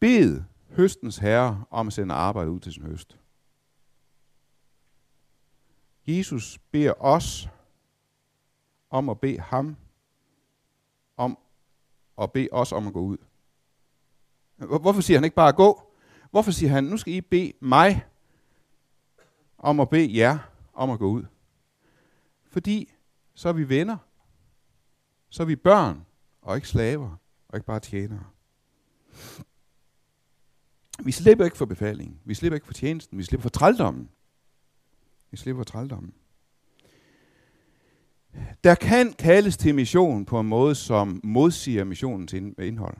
[0.00, 3.18] bed høstens herre om at sende arbejde ud til sin høst.
[6.06, 7.48] Jesus beder os
[8.90, 9.76] om at bede ham
[11.16, 11.38] om
[12.18, 13.16] at bede os om at gå ud.
[14.56, 15.92] Hvorfor siger han ikke bare gå?
[16.30, 18.06] Hvorfor siger han, nu skal I bede mig
[19.58, 20.38] om at bede jer
[20.74, 21.24] om at gå ud?
[22.46, 22.92] Fordi
[23.34, 23.96] så er vi venner.
[25.28, 26.06] Så er vi børn
[26.42, 27.16] og ikke slaver
[27.48, 28.24] og ikke bare tjenere.
[31.04, 32.20] Vi slipper ikke for befalingen.
[32.24, 33.18] Vi slipper ikke for tjenesten.
[33.18, 34.10] Vi slipper for trældommen.
[35.30, 36.12] Vi slipper trældommen.
[38.64, 42.96] Der kan kaldes til mission på en måde, som modsiger missionens indhold.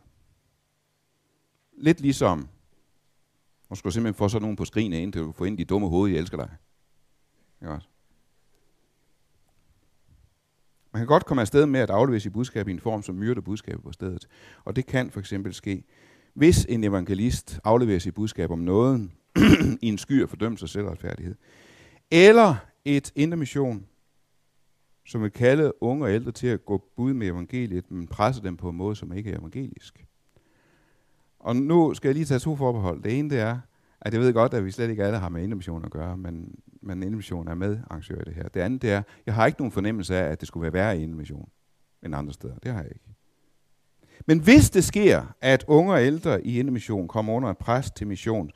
[1.79, 2.49] Lidt ligesom,
[3.71, 5.89] nu skal du simpelthen få sådan nogen på skrinet, indtil du får ind de dumme
[5.89, 6.51] hoved, jeg elsker dig.
[7.63, 7.89] Ikke også?
[10.93, 13.41] Man kan godt komme afsted med at aflevere sit budskab i en form, som myrder
[13.41, 14.29] budskabet på stedet.
[14.65, 15.85] Og det kan for eksempel ske,
[16.35, 19.11] hvis en evangelist afleverer sit budskab om noget
[19.83, 21.35] i en sky af fordømmelse og selvretfærdighed.
[22.11, 23.87] Eller et intermission,
[25.07, 28.57] som vil kalde unge og ældre til at gå bud med evangeliet, men presse dem
[28.57, 30.07] på en måde, som ikke er evangelisk.
[31.41, 33.03] Og nu skal jeg lige tage to forbehold.
[33.03, 33.59] Det ene det er,
[34.01, 36.55] at jeg ved godt, at vi slet ikke alle har med intermission at gøre, men,
[36.83, 38.49] men intermission er med arrangør i det her.
[38.49, 40.99] Det andet det er, jeg har ikke nogen fornemmelse af, at det skulle være værre
[40.99, 41.49] i intermission
[42.03, 42.55] end andre steder.
[42.55, 43.15] Det har jeg ikke.
[44.27, 48.07] Men hvis det sker, at unge og ældre i intermission kommer under et pres til
[48.07, 48.51] mission,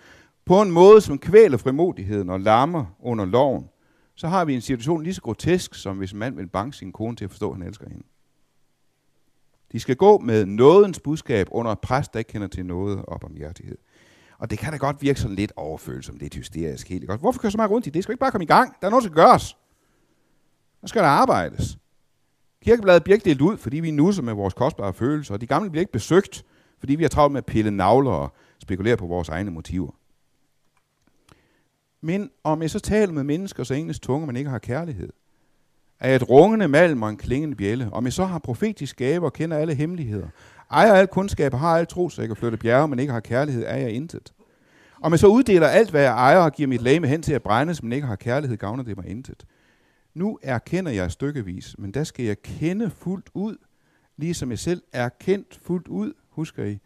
[0.46, 3.68] på en måde, som kvæler frimodigheden og lammer under loven,
[4.14, 6.92] så har vi en situation lige så grotesk, som hvis en mand vil banke sin
[6.92, 8.04] kone til at forstå, at han elsker hende.
[9.72, 13.20] De skal gå med nådens budskab under et præst, der ikke kender til noget og
[13.20, 13.78] barmhjertighed.
[14.38, 17.20] Og det kan da godt virke sådan lidt overfølsomt, lidt hysterisk helt godt.
[17.20, 18.02] Hvorfor kører så meget rundt i det?
[18.02, 18.76] Skal ikke bare komme i gang?
[18.80, 19.56] Der er noget, der skal gøres.
[20.80, 21.78] Der skal der arbejdes.
[22.62, 25.70] Kirkebladet bliver ikke delt ud, fordi vi nusser med vores kostbare følelser, og de gamle
[25.70, 26.44] bliver ikke besøgt,
[26.78, 29.90] fordi vi har travlt med at pille navler og spekulere på vores egne motiver.
[32.04, 35.08] Men om jeg så taler med mennesker, så engelsk tunge, man ikke har kærlighed,
[36.00, 39.32] er et rungende malm og en klingende bjælle, om jeg så har profetisk gaver og
[39.32, 40.28] kender alle hemmeligheder,
[40.70, 43.64] ejer al kundskab, har alt tro, så jeg kan flytte bjerge, men ikke har kærlighed,
[43.66, 44.32] er jeg intet.
[45.00, 47.42] Om jeg så uddeler alt, hvad jeg ejer, og giver mit lame hen til at
[47.42, 49.46] brændes, men ikke har kærlighed, gavner det mig intet.
[50.14, 53.56] Nu erkender jeg stykkevis, men der skal jeg kende fuldt ud,
[54.16, 56.78] ligesom jeg selv er kendt fuldt ud, husker I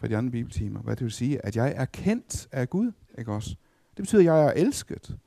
[0.00, 3.32] fra de andre bibeltimer, hvad det vil sige, at jeg er kendt af Gud, ikke
[3.32, 3.56] også?
[3.96, 5.18] Det betyder, at jeg er elsket.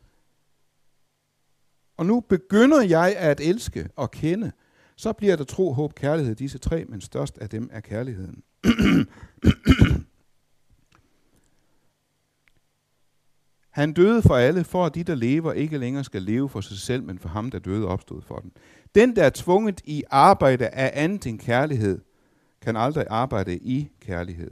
[1.97, 4.51] Og nu begynder jeg at elske og kende.
[4.95, 8.43] Så bliver der tro, håb, kærlighed, disse tre, men størst af dem er kærligheden.
[13.69, 16.77] Han døde for alle, for at de, der lever, ikke længere skal leve for sig
[16.77, 18.51] selv, men for ham, der døde opstod for den.
[18.95, 22.01] Den, der er tvunget i arbejde af andet end kærlighed,
[22.61, 24.51] kan aldrig arbejde i kærlighed.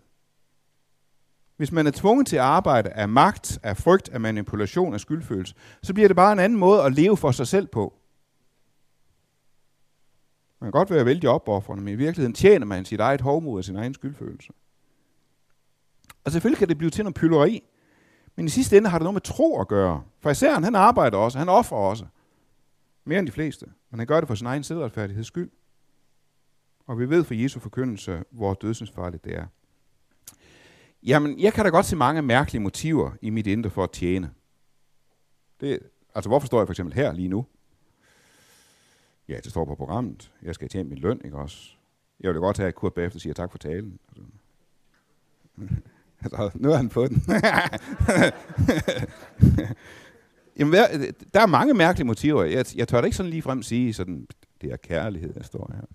[1.58, 5.56] Hvis man er tvunget til at arbejde af magt, af frygt, af manipulation, af skyldfølelse,
[5.84, 7.94] så bliver det bare en anden måde at leve for sig selv på.
[10.60, 13.63] Man kan godt være vældig opoffrende, men i virkeligheden tjener man sit eget hovmod og
[13.63, 14.54] sin egen skyldfølelse.
[16.24, 17.63] Og selvfølgelig kan det blive til noget pylleri,
[18.36, 20.04] Men i sidste ende har det noget med tro at gøre.
[20.20, 22.06] For især han arbejder også, han offrer også.
[23.06, 23.65] Mere end de fleste.
[23.89, 25.52] Men han gør det for sin egen selvretfærdigheds skyld.
[26.88, 29.46] Og vi ved fra Jesu forkyndelse, hvor dødsensfarligt det er.
[31.06, 34.32] Jamen, jeg kan da godt se mange mærkelige motiver i mit indre for at tjene.
[35.62, 35.80] Det,
[36.15, 37.46] altså, hvorfor står jeg for eksempel her lige nu?
[39.28, 40.32] Ja, det står på programmet.
[40.41, 41.72] Jeg skal tjene min løn, ikke også?
[42.20, 44.00] Jeg vil godt have at kurt bagefter siger sige tak for talen.
[46.22, 47.15] Altså, nu er han på den.
[50.60, 50.74] Jamen,
[51.34, 52.44] der er mange mærkelige motiver.
[52.44, 54.28] Jeg, jeg tør da ikke sådan lige frem sige, sådan,
[54.62, 55.86] det er kærlighed, der står her.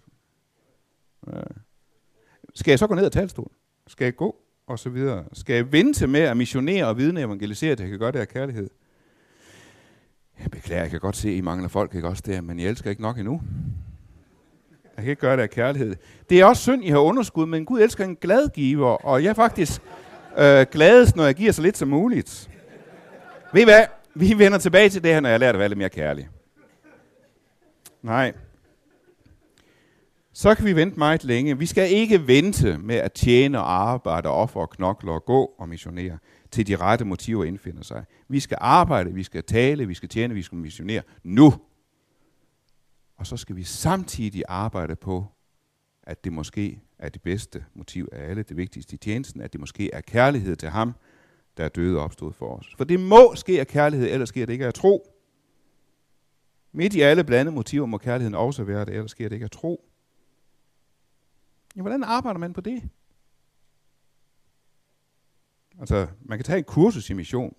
[1.36, 1.42] Ja.
[2.54, 3.52] Skal jeg så gå ned ad talstolen?
[3.86, 4.39] Skal jeg gå?
[4.70, 5.24] Og så videre.
[5.32, 8.28] Skal jeg vente med at missionere og vidne evangelisere, det jeg kan gøre det af
[8.28, 8.70] kærlighed?
[10.42, 12.68] Jeg beklager, jeg kan godt se, at I mangler folk, ikke også der, men jeg
[12.68, 13.40] elsker ikke nok endnu.
[14.96, 15.96] Jeg kan ikke gøre det af kærlighed.
[16.30, 19.30] Det er også synd, I har underskud, men Gud elsker en glad giver, og jeg
[19.30, 19.82] er faktisk
[20.38, 22.50] øh, gladest, når jeg giver så lidt som muligt.
[23.52, 23.84] Ved I hvad?
[24.14, 26.28] Vi vender tilbage til det her, når jeg lærer at være lidt mere kærlig.
[28.02, 28.32] Nej.
[30.40, 31.58] Så kan vi vente meget længe.
[31.58, 35.68] Vi skal ikke vente med at tjene og arbejde, ofre og knokle og gå og
[35.68, 36.18] missionere,
[36.50, 38.04] til de rette motiver indfinder sig.
[38.28, 41.54] Vi skal arbejde, vi skal tale, vi skal tjene, vi skal missionere nu.
[43.16, 45.26] Og så skal vi samtidig arbejde på,
[46.02, 49.60] at det måske er det bedste motiv af alle, det vigtigste i tjenesten, at det
[49.60, 50.94] måske er kærlighed til ham,
[51.56, 52.74] der er døde og opstået for os.
[52.76, 55.12] For det må ske af kærlighed, ellers sker det ikke af tro.
[56.72, 59.50] Midt i alle blandede motiver må kærligheden også være det, ellers sker det ikke af
[59.50, 59.89] tro.
[61.80, 62.88] Ja, hvordan arbejder man på det?
[65.78, 67.54] Altså, man kan tage en kursus i mission.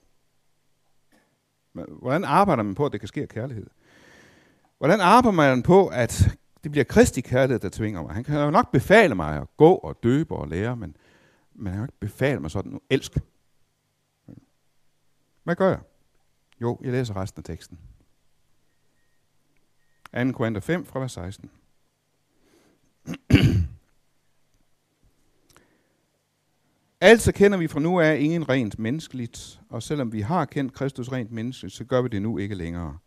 [1.72, 3.68] Hvordan arbejder man på, at det kan ske af kærlighed?
[4.78, 8.14] Hvordan arbejder man på, at det bliver Kristi kærlighed, der tvinger mig?
[8.14, 10.96] Han kan jo nok befale mig at gå og døbe og lære, men,
[11.54, 13.18] men han kan jo ikke befale mig sådan, nu elsk.
[15.44, 15.80] Hvad gør jeg?
[16.62, 17.80] Jo, jeg læser resten af teksten.
[20.14, 20.32] 2.
[20.32, 21.52] Korinther 5 fra vers 16.
[27.04, 31.12] Altså kender vi fra nu af ingen rent menneskeligt, og selvom vi har kendt Kristus
[31.12, 32.98] rent menneskeligt, så gør vi det nu ikke længere.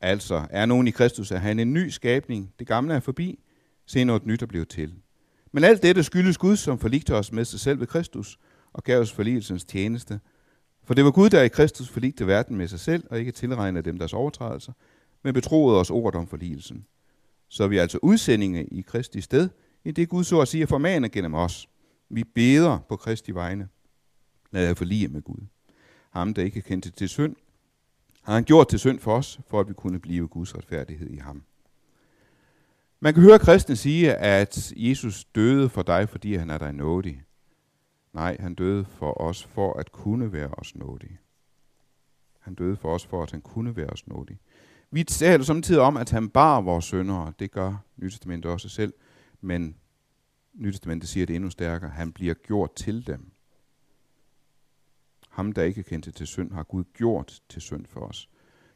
[0.00, 3.38] Altså, er nogen i Kristus, er han en ny skabning, det gamle er forbi,
[3.86, 4.94] se noget nyt er blevet til.
[5.52, 8.38] Men alt dette skyldes Gud, som forligte os med sig selv ved Kristus,
[8.72, 10.20] og gav os forligelsens tjeneste.
[10.84, 13.84] For det var Gud, der i Kristus forligte verden med sig selv, og ikke tilregnede
[13.84, 14.72] dem deres overtrædelser,
[15.24, 16.86] men betroede os ordet om forligelsen.
[17.48, 19.48] Så er vi altså udsendinge i Kristi sted,
[19.84, 21.68] i det Gud så at sige formaner gennem os.
[22.14, 23.68] Vi beder på Kristi vegne.
[24.50, 25.46] Lad jer forlige med Gud.
[26.10, 27.36] Ham, der ikke kendte til synd,
[28.22, 31.16] har han gjort til synd for os, for at vi kunne blive Guds retfærdighed i
[31.16, 31.42] ham.
[33.00, 37.22] Man kan høre kristne sige, at Jesus døde for dig, fordi han er dig nådig.
[38.12, 41.18] Nej, han døde for os for at kunne være os nådig.
[42.38, 44.38] Han døde for os for, at han kunne være os nådig.
[44.90, 47.32] Vi taler samtidig om, at han bar vores syndere.
[47.38, 48.92] Det gør Nyttestamentet også selv.
[49.40, 49.76] Men
[50.54, 51.90] Nytestamentet siger det endnu stærkere.
[51.90, 53.32] Han bliver gjort til dem.
[55.28, 58.28] Ham, der ikke kendte til synd, har Gud gjort til synd for os.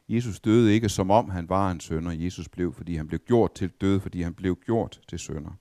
[0.09, 2.11] Jesus døde ikke, som om han var en sønder.
[2.11, 5.51] Jesus blev, fordi han blev gjort til død, fordi han blev gjort til sønder.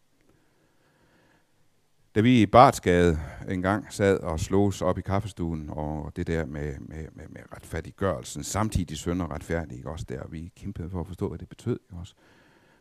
[2.15, 6.79] Da vi i Bartsgade engang sad og slås op i kaffestuen, og det der med,
[6.79, 9.91] med, med, med retfærdiggørelsen, samtidig sønder retfærdig, ikke?
[9.91, 11.79] også der, vi kæmpede for at forstå, hvad det betød.
[11.93, 12.15] Også.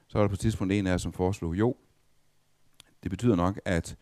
[0.07, 1.75] Så var der på et tidspunkt en af jer, som foreslog, jo,
[3.05, 3.95] det betyder nok, at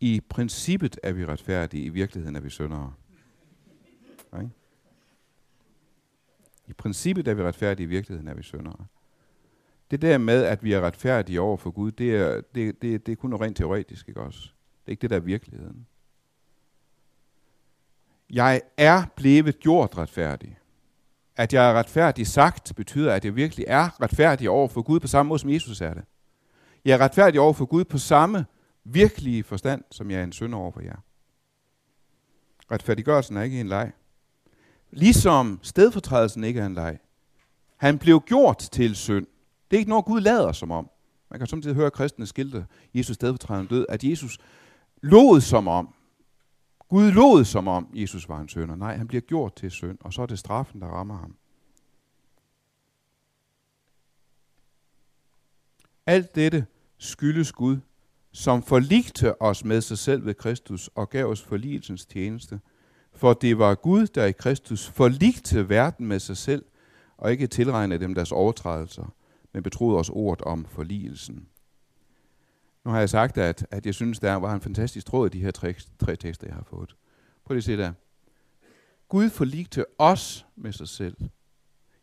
[0.00, 2.92] i princippet er vi retfærdige, i virkeligheden er vi syndere.
[4.32, 4.48] Okay?
[6.66, 8.86] I princippet er vi retfærdige, i virkeligheden er vi syndere.
[9.90, 13.12] Det der med, at vi er retfærdige over for Gud, det er, det, det, det
[13.12, 14.40] er kun noget rent teoretisk, ikke også?
[14.40, 15.86] Det er ikke det, der er virkeligheden.
[18.30, 20.58] Jeg er blevet gjort retfærdig.
[21.36, 25.06] At jeg er retfærdig sagt, betyder, at jeg virkelig er retfærdig over for Gud på
[25.06, 26.04] samme måde, som Jesus er det.
[26.88, 28.46] Jeg er retfærdig over for Gud på samme
[28.84, 30.96] virkelige forstand, som jeg er en synder over for jer.
[32.70, 33.92] Retfærdiggørelsen er ikke en leg.
[34.90, 36.98] Ligesom stedfortrædelsen ikke er en leg.
[37.76, 39.26] Han blev gjort til synd.
[39.70, 40.90] Det er ikke noget, Gud lader som om.
[41.30, 44.38] Man kan samtidig høre kristne skilte Jesus stedfortrædende død, at Jesus
[45.02, 45.94] lod som om,
[46.88, 48.76] Gud lod som om, Jesus var en sønder.
[48.76, 51.36] Nej, han bliver gjort til synd, og så er det straffen, der rammer ham.
[56.06, 56.66] Alt dette
[56.98, 57.78] skyldes Gud,
[58.32, 62.60] som forligte os med sig selv ved Kristus og gav os forligelsens tjeneste.
[63.12, 66.64] For det var Gud, der i Kristus forligte verden med sig selv,
[67.16, 69.14] og ikke tilregnede dem deres overtrædelser,
[69.52, 71.48] men betroede os ordet om forligelsen.
[72.84, 75.40] Nu har jeg sagt, at, at jeg synes, der var en fantastisk tråd i de
[75.40, 76.96] her tre, tre tekster, jeg har fået.
[77.44, 77.92] Prøv lige at se der.
[79.08, 81.16] Gud forligte os med sig selv.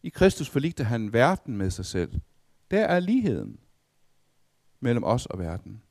[0.03, 2.13] I Kristus forligte han verden med sig selv.
[2.71, 3.59] Der er ligheden
[4.85, 5.81] mellem os og verden.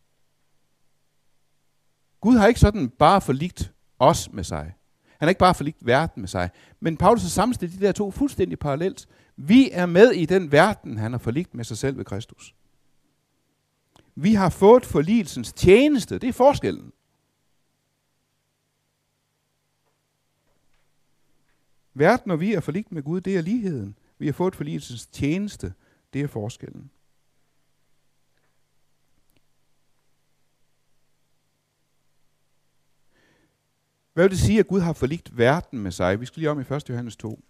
[2.20, 4.74] Gud har ikke sådan bare forligt os med sig.
[5.18, 6.50] Han har ikke bare forligt verden med sig.
[6.80, 9.08] Men Paulus har sammenstillet de der to fuldstændig parallelt.
[9.36, 12.54] Vi er med i den verden, han har forligt med sig selv ved Kristus.
[14.14, 16.18] Vi har fået forligelsens tjeneste.
[16.18, 16.92] Det er forskellen.
[21.94, 23.98] Verden og vi er forligt med Gud, det er ligheden.
[24.18, 25.74] Vi har fået forligelsens tjeneste.
[26.12, 26.90] Det er forskellen.
[34.14, 36.20] Hvad vil det sige, at Gud har forligt verden med sig?
[36.20, 36.88] Vi skal lige om i 1.
[36.88, 37.44] Johannes 2.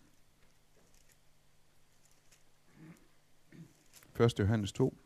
[4.21, 4.39] 1.
[4.39, 4.97] Johannes 2.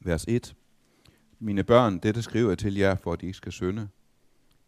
[0.00, 0.54] Vers 1.
[1.38, 3.88] Mine børn, dette skriver jeg til jer, for at I ikke skal synde.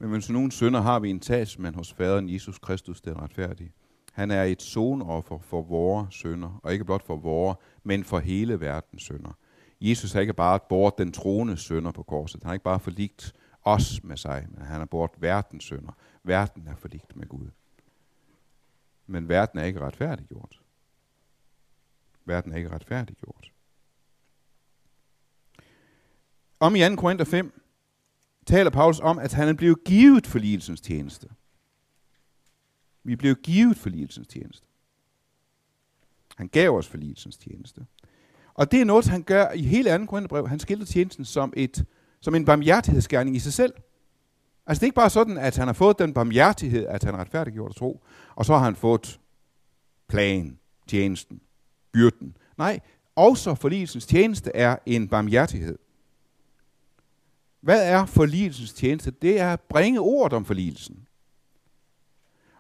[0.05, 3.73] Men hvis nogen synder, har vi en talsmand hos faderen Jesus Kristus, den retfærdige.
[4.13, 8.61] Han er et sonoffer for vores synder, og ikke blot for vores, men for hele
[8.61, 9.39] verdens synder.
[9.81, 12.43] Jesus har ikke bare bort den troende synder på korset.
[12.43, 15.93] Han har ikke bare forligt os med sig, men han har bort verdens synder.
[16.23, 17.47] Verden er forligt med Gud.
[19.07, 20.61] Men verden er ikke retfærdiggjort.
[22.25, 23.53] Verden er ikke retfærdiggjort.
[26.61, 26.97] Om i 2.
[26.97, 27.64] Korinther 5,
[28.47, 31.29] taler Paulus om, at han er blevet givet forligelsens tjeneste.
[33.05, 34.67] Vi er blevet givet forligelsens tjeneste.
[36.37, 37.87] Han gav os forligelsens tjeneste.
[38.55, 40.07] Og det er noget, han gør i hele 2.
[40.07, 40.49] Korintherbrev.
[40.49, 41.85] Han skildrer tjenesten som, et,
[42.21, 43.73] som en barmhjertighedsgerning i sig selv.
[44.67, 47.71] Altså det er ikke bare sådan, at han har fået den barmhjertighed, at han retfærdiggjort
[47.71, 49.21] at tro, og så har han fået
[50.09, 51.41] plan, tjenesten,
[51.93, 52.37] byrden.
[52.59, 52.81] Nej,
[53.17, 55.79] også forligelsens tjeneste er en barmhjertighed.
[57.65, 59.11] Hvad er forligelsens tjeneste?
[59.11, 61.09] Det er at bringe ordet om forligelsen.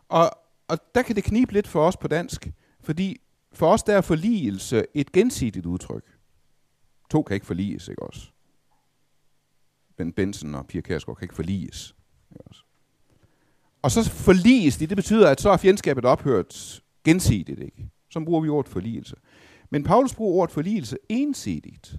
[0.08, 0.30] Og,
[0.68, 2.48] og der kan det knibe lidt for os på dansk,
[2.80, 3.20] fordi
[3.52, 6.04] for os der er forligelse et gensidigt udtryk.
[7.10, 8.28] To kan ikke forliges, ikke også?
[9.96, 11.94] Ben Benson og Pia Kærsgaard kan ikke forliges.
[12.30, 12.62] Ikke også?
[13.82, 17.90] Og så forliges de, det betyder, at så er fjendskabet ophørt gensidigt, ikke?
[18.10, 19.16] Så bruger vi ordet forligelse.
[19.70, 21.96] Men Paulus bruger ordet forligelse ensidigt.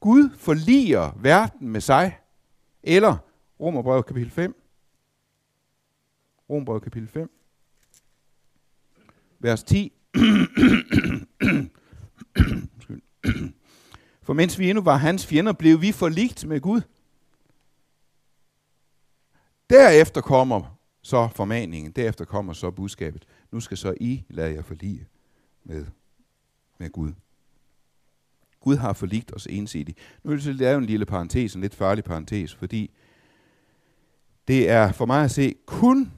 [0.00, 2.18] Gud forliger verden med sig.
[2.82, 3.16] Eller
[3.60, 4.62] Romerbrevet kapitel 5.
[6.50, 7.30] Romerbrevet kapitel 5.
[9.38, 9.92] Vers 10.
[14.22, 16.80] For mens vi endnu var hans fjender, blev vi forligt med Gud.
[19.70, 23.26] Derefter kommer så formaningen, derefter kommer så budskabet.
[23.50, 25.06] Nu skal så I lade jer forlige
[25.64, 25.86] med,
[26.78, 27.12] med Gud.
[28.60, 29.98] Gud har forligt os ensidigt.
[30.24, 32.90] Nu vil jeg lave en lille parentes, en lidt farlig parentes, fordi
[34.48, 36.12] det er for mig at se kun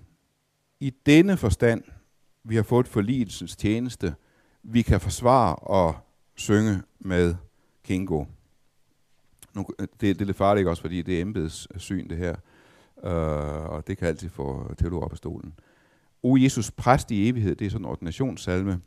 [0.80, 1.82] i denne forstand,
[2.44, 4.14] vi har fået forligelsens tjeneste,
[4.62, 5.96] vi kan forsvare og
[6.34, 7.34] synge med
[7.84, 8.24] Kingo.
[9.54, 12.34] Nu, øh, det, det er lidt farligt også, fordi det er embedssyn øh, det her,
[12.96, 15.54] uh, og det kan altid få teolog op af stolen.
[16.22, 18.80] O Jesus, præst i evighed, det er sådan en ordinationssalme.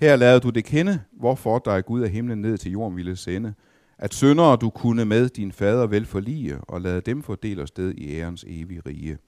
[0.00, 3.54] Her lavede du det kende, hvorfor dig Gud af himlen ned til jorden ville sende,
[3.98, 8.16] at syndere du kunne med din fader vel forlige, og lade dem fordele sted i
[8.16, 9.18] ærens evige rige.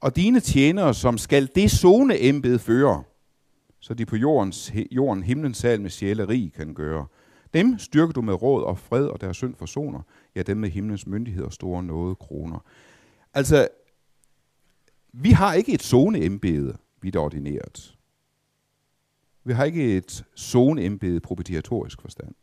[0.00, 3.02] Og dine tjenere, som skal det zone embede føre,
[3.80, 7.06] så de på jordens, jorden himlens sal med sjæleri kan gøre.
[7.54, 10.00] Dem styrker du med råd og fred og deres synd forsoner,
[10.36, 12.64] ja dem med himlens myndighed og store nåde kroner.
[13.34, 13.68] Altså,
[15.12, 17.95] vi har ikke et zone embede, vi er ordineret.
[19.46, 22.34] Vi har ikke et zoneembede propitiatorisk forstand,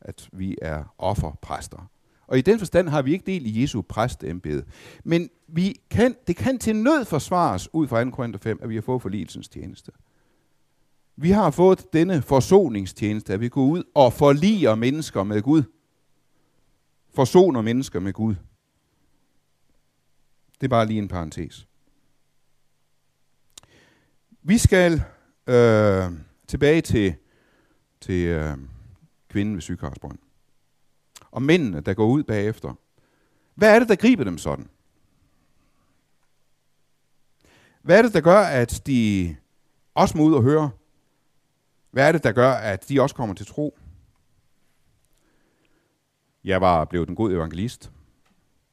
[0.00, 1.90] at vi er offerpræster.
[2.26, 4.64] Og i den forstand har vi ikke del i Jesu præstembede.
[5.04, 8.10] Men vi kan, det kan til nød forsvares ud fra 2.
[8.10, 9.92] Korinther 5, at vi har fået forligelsens tjeneste.
[11.16, 15.62] Vi har fået denne forsoningstjeneste, at vi går ud og forliger mennesker med Gud.
[17.14, 18.34] Forsoner mennesker med Gud.
[20.60, 21.68] Det er bare lige en parentes.
[24.42, 25.02] Vi skal
[25.46, 26.12] øh,
[26.52, 27.14] tilbage til,
[28.00, 28.56] til øh,
[29.28, 30.18] kvinden ved sygekarlsbrønd.
[31.30, 32.74] Og mændene, der går ud bagefter.
[33.54, 34.68] Hvad er det, der griber dem sådan?
[37.82, 39.36] Hvad er det, der gør, at de
[39.94, 40.70] også må ud og høre?
[41.90, 43.78] Hvad er det, der gør, at de også kommer til tro?
[46.44, 47.92] Jeg var blevet en god evangelist.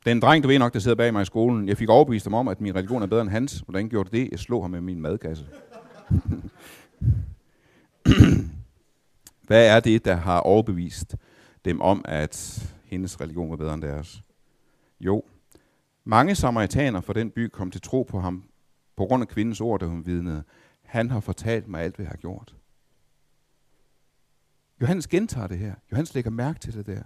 [0.06, 2.34] Den dreng, du ved nok, der sidder bag mig i skolen, jeg fik overbevist ham
[2.34, 3.60] om, at min religion er bedre end hans.
[3.60, 4.32] Hvordan gjorde det?
[4.32, 5.46] Jeg slog ham med min madkasse.
[9.48, 11.16] Hvad er det, der har overbevist
[11.66, 14.24] dem om, at hendes religion var bedre end deres?
[15.00, 15.24] Jo,
[16.04, 18.44] mange samaritaner fra den by kom til tro på ham
[18.98, 20.44] på grund af kvindens ord, da hun vidnede.
[20.84, 22.56] Han har fortalt mig alt, hvad jeg har gjort.
[24.82, 25.74] Johannes gentager det her.
[25.92, 27.02] Johannes lægger mærke til det der.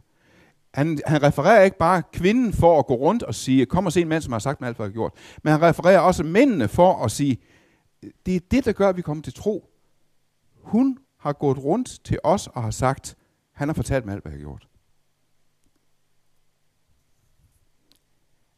[0.73, 4.01] Han, han refererer ikke bare kvinden for at gå rundt og sige, kom og se
[4.01, 5.13] en mand, som har sagt mig alt, hvad jeg har gjort.
[5.43, 7.37] Men han refererer også mændene for at sige,
[8.25, 9.72] det er det, der gør, at vi kommer til tro.
[10.63, 13.17] Hun har gået rundt til os og har sagt,
[13.51, 14.67] han har fortalt mig alt, hvad jeg har gjort.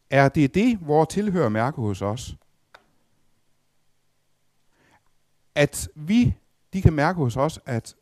[0.09, 2.35] Er det det, hvor tilhører mærke hos os?
[5.55, 6.35] At vi,
[6.73, 7.95] de kan mærke hos os, at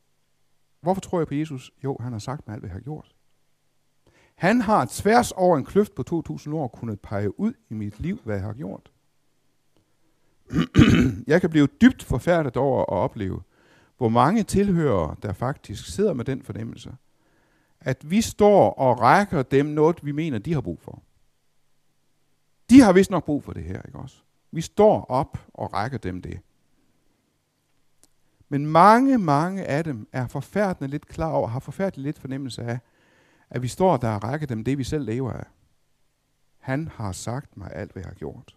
[0.82, 1.72] hvorfor tror jeg på Jesus?
[1.84, 3.16] Jo, han har sagt mig alt, hvad jeg har gjort.
[4.36, 8.20] Han har tværs over en kløft på 2000 år kunnet pege ud i mit liv,
[8.24, 8.92] hvad jeg har gjort.
[11.28, 13.42] jeg kan blive dybt forfærdet over at opleve,
[13.98, 16.96] hvor mange tilhører, der faktisk sidder med den fornemmelse,
[17.80, 21.04] at vi står og rækker dem noget, vi mener, de har brug for.
[22.70, 24.18] De har vist nok brug for det her, ikke også?
[24.52, 26.40] Vi står op og rækker dem det.
[28.50, 32.80] Men mange, mange af dem er forfærdende lidt klar over, har forfærdeligt lidt fornemmelse af,
[33.50, 35.46] at vi står der og rækker dem det, vi selv lever af.
[36.60, 38.56] Han har sagt mig alt, hvad jeg har gjort.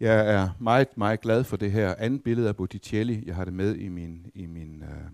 [0.00, 3.22] Jeg er meget, meget glad for det her andet billede af Botticelli.
[3.26, 5.10] Jeg har det med i min, i min øh,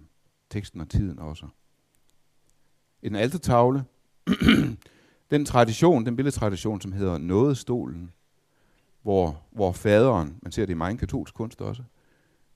[0.51, 1.47] teksten og tiden også.
[3.03, 3.85] En altertavle.
[5.31, 8.13] den tradition, den billedtradition, som hedder nådestolen,
[9.03, 11.83] hvor, hvor faderen, man ser det i meget katolsk kunst også,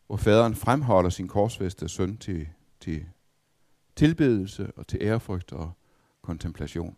[0.07, 2.49] hvor faderen fremholder sin korsfæstede søn til,
[2.81, 3.07] til
[3.97, 5.73] tilbedelse og til ærefrygt og
[6.23, 6.97] kontemplation.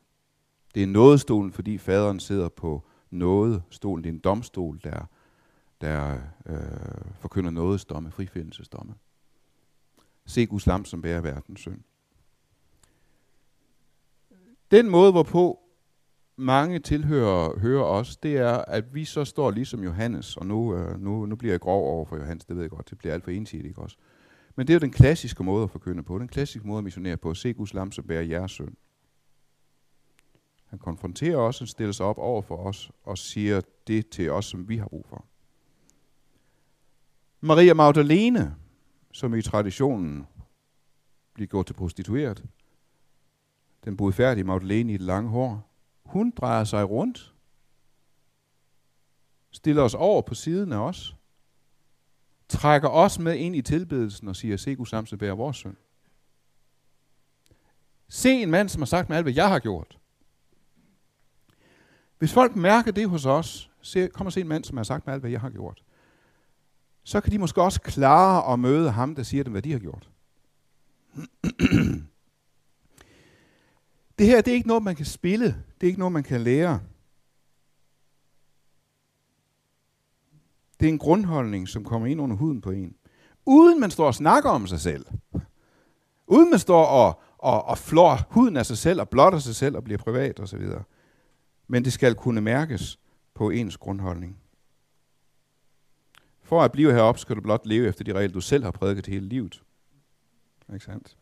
[0.75, 4.05] Det er nådestolen, fordi faderen sidder på nådestolen.
[4.05, 5.09] Det er en domstol, der,
[5.81, 8.95] der øh, forkynder nådesdomme, frifindelsesdomme.
[10.27, 11.81] Se Guds lam, som bærer verdens synd.
[14.71, 15.61] Den måde, hvorpå
[16.37, 21.01] mange tilhører hører os, det er, at vi så står ligesom Johannes, og nu, øh,
[21.01, 23.25] nu, nu bliver jeg grov over for Johannes, det ved jeg godt, det bliver alt
[23.25, 23.97] for ensidigt, ikke også?
[24.57, 27.17] Men det er jo den klassiske måde at forkynde på, den klassiske måde at missionere
[27.17, 28.77] på, se Guds lam, som bærer jeres synd.
[30.65, 34.45] Han konfronterer os han stiller sig op over for os og siger det til os,
[34.45, 35.25] som vi har brug for.
[37.41, 38.57] Maria Magdalene,
[39.13, 40.27] som i traditionen
[41.35, 42.45] bliver gjort til prostitueret,
[43.85, 45.71] den bodfærdige Magdalene i det lange hår,
[46.05, 47.35] hun drejer sig rundt,
[49.51, 51.17] stiller os over på siden af os,
[52.49, 55.77] trækker os med ind i tilbedelsen og siger, se Gud samtidig bærer vores søn.
[58.09, 59.99] Se en mand, som har sagt med alt, hvad jeg har gjort.
[62.19, 65.07] Hvis folk mærker det hos os, se, kom og se en mand, som har sagt
[65.07, 65.83] med alt, hvad jeg har gjort,
[67.09, 69.79] så kan de måske også klare at møde ham, der siger dem, hvad de har
[69.79, 70.11] gjort.
[74.19, 75.47] Det her, det er ikke noget, man kan spille.
[75.47, 76.81] Det er ikke noget, man kan lære.
[80.81, 82.95] Det er en grundholdning, som kommer ind under huden på en.
[83.47, 85.07] Uden man står og snakker om sig selv.
[86.27, 89.77] Uden man står og, og, og flår huden af sig selv og blotter sig selv
[89.77, 90.69] og bliver privat osv.
[91.69, 92.99] Men det skal kunne mærkes
[93.35, 94.37] på ens grundholdning.
[96.49, 99.07] For at blive heroppe, skal du blot leve efter de regler, du selv har prædiket
[99.07, 99.63] hele livet.
[100.73, 101.17] Ikke sandt?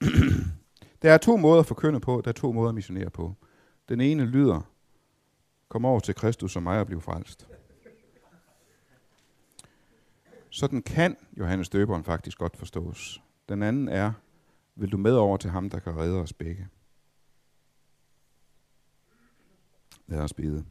[1.02, 3.34] Der er to måder at forkynde på, der er to måder at missionere på.
[3.88, 4.60] Den ene lyder,
[5.68, 7.48] kom over til Kristus og mig og bliv frelst.
[10.50, 13.22] Sådan kan Johannes Døberen faktisk godt forstås.
[13.48, 14.12] Den anden er,
[14.74, 16.68] vil du med over til ham, der kan redde os begge?
[20.06, 20.64] Lad os bede.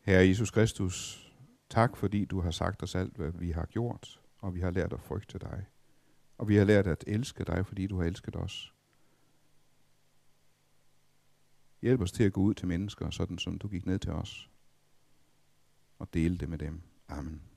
[0.00, 1.26] Herre Jesus Kristus,
[1.70, 4.92] tak fordi du har sagt os alt, hvad vi har gjort, og vi har lært
[4.92, 5.66] at frygte dig.
[6.38, 8.74] Og vi har lært at elske dig, fordi du har elsket os.
[11.82, 14.50] Hjælp os til at gå ud til mennesker, sådan som du gik ned til os,
[15.98, 16.82] og dele det med dem.
[17.08, 17.51] Amen.